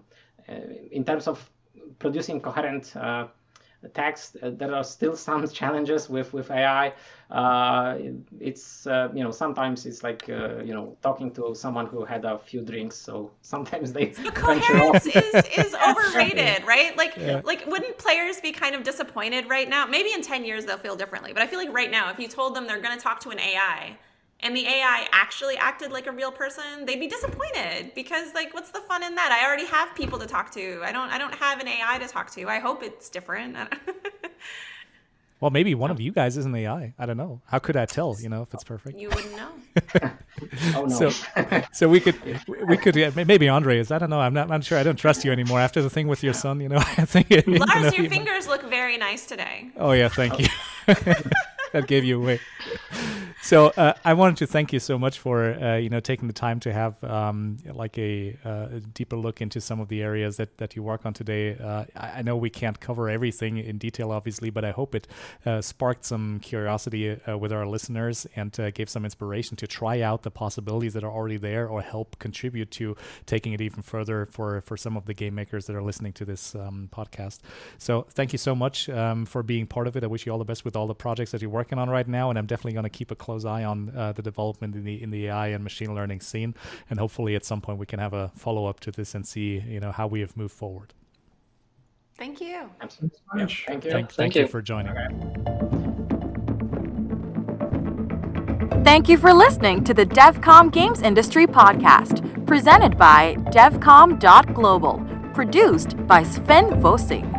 [0.92, 1.50] in terms of
[1.98, 2.94] producing coherent
[3.90, 4.38] text.
[4.42, 6.94] Uh, there are still some challenges with with AI.
[7.30, 7.98] Uh,
[8.40, 12.26] it's uh, you know sometimes it's like uh, you know talking to someone who had
[12.26, 12.96] a few drinks.
[12.96, 16.96] So sometimes they the coherence is, is overrated, right?
[16.98, 17.42] Like yeah.
[17.44, 19.86] like wouldn't players be kind of disappointed right now?
[19.86, 22.28] Maybe in ten years they'll feel differently, but I feel like right now if you
[22.28, 23.98] told them they're going to talk to an AI
[24.44, 28.72] and the AI actually acted like a real person, they'd be disappointed because like what's
[28.72, 29.32] the fun in that?
[29.32, 30.82] I already have people to talk to.
[30.84, 32.48] I don't I don't have an AI to talk to.
[32.48, 33.56] I hope it's different.
[35.40, 36.02] well, maybe one of oh.
[36.02, 36.94] you guys is an AI.
[37.00, 37.42] I don't know.
[37.48, 39.00] How could I tell, you know, if it's perfect?
[39.00, 39.50] You wouldn't know.
[40.76, 41.10] oh no.
[41.10, 41.10] So,
[41.72, 42.16] so we could
[42.68, 43.92] we could maybe Andre is.
[43.92, 44.20] I don't know.
[44.20, 44.78] I'm not I'm sure.
[44.78, 46.78] I don't trust you anymore after the thing with your son, you know.
[46.78, 49.70] I think Lars, you know, your fingers look very nice today.
[49.78, 50.48] Oh yeah, thank you.
[51.72, 52.42] that gave you away
[53.44, 56.34] so uh, I wanted to thank you so much for uh, you know taking the
[56.34, 60.38] time to have um, like a, uh, a, deeper look into some of the areas
[60.38, 61.58] that, that you work on today.
[61.58, 65.10] Uh, I, I, know we can't cover everything in detail, obviously, but I hope it
[65.46, 70.24] uh, sparked some curiosity uh, with our listeners and gave some inspiration to try out
[70.24, 74.62] the possibilities that are already there or help contribute to taking it even further for
[74.62, 77.40] for some of the game makers that are listening to this um, podcast.
[77.78, 80.04] So thank you so much um, for being part of it.
[80.06, 82.08] I wish you all the best with all the projects that you're working on right
[82.08, 84.76] now, and I'm definitely going to keep a close close eye on uh, the development
[84.76, 86.54] in the in the AI and machine learning scene,
[86.90, 89.60] and hopefully at some point we can have a follow up to this and see
[89.68, 90.94] you know how we have moved forward.
[92.16, 92.70] Thank you.
[92.80, 93.20] Absolutely.
[93.36, 93.92] Yeah, thank you.
[93.92, 94.42] Thank, thank you.
[94.44, 94.94] you for joining.
[98.84, 105.02] Thank you for listening to the DevCom Games Industry Podcast, presented by DevCom.global,
[105.34, 107.33] produced by Sven Vossing.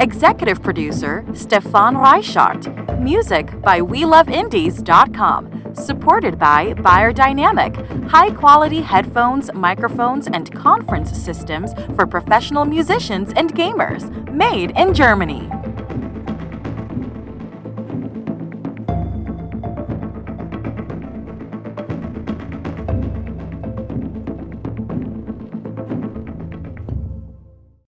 [0.00, 3.00] Executive producer Stefan Reichart.
[3.02, 5.74] Music by WeLoveIndies.com.
[5.74, 14.08] Supported by Beyerdynamic, high quality headphones, microphones, and conference systems for professional musicians and gamers.
[14.32, 15.50] Made in Germany.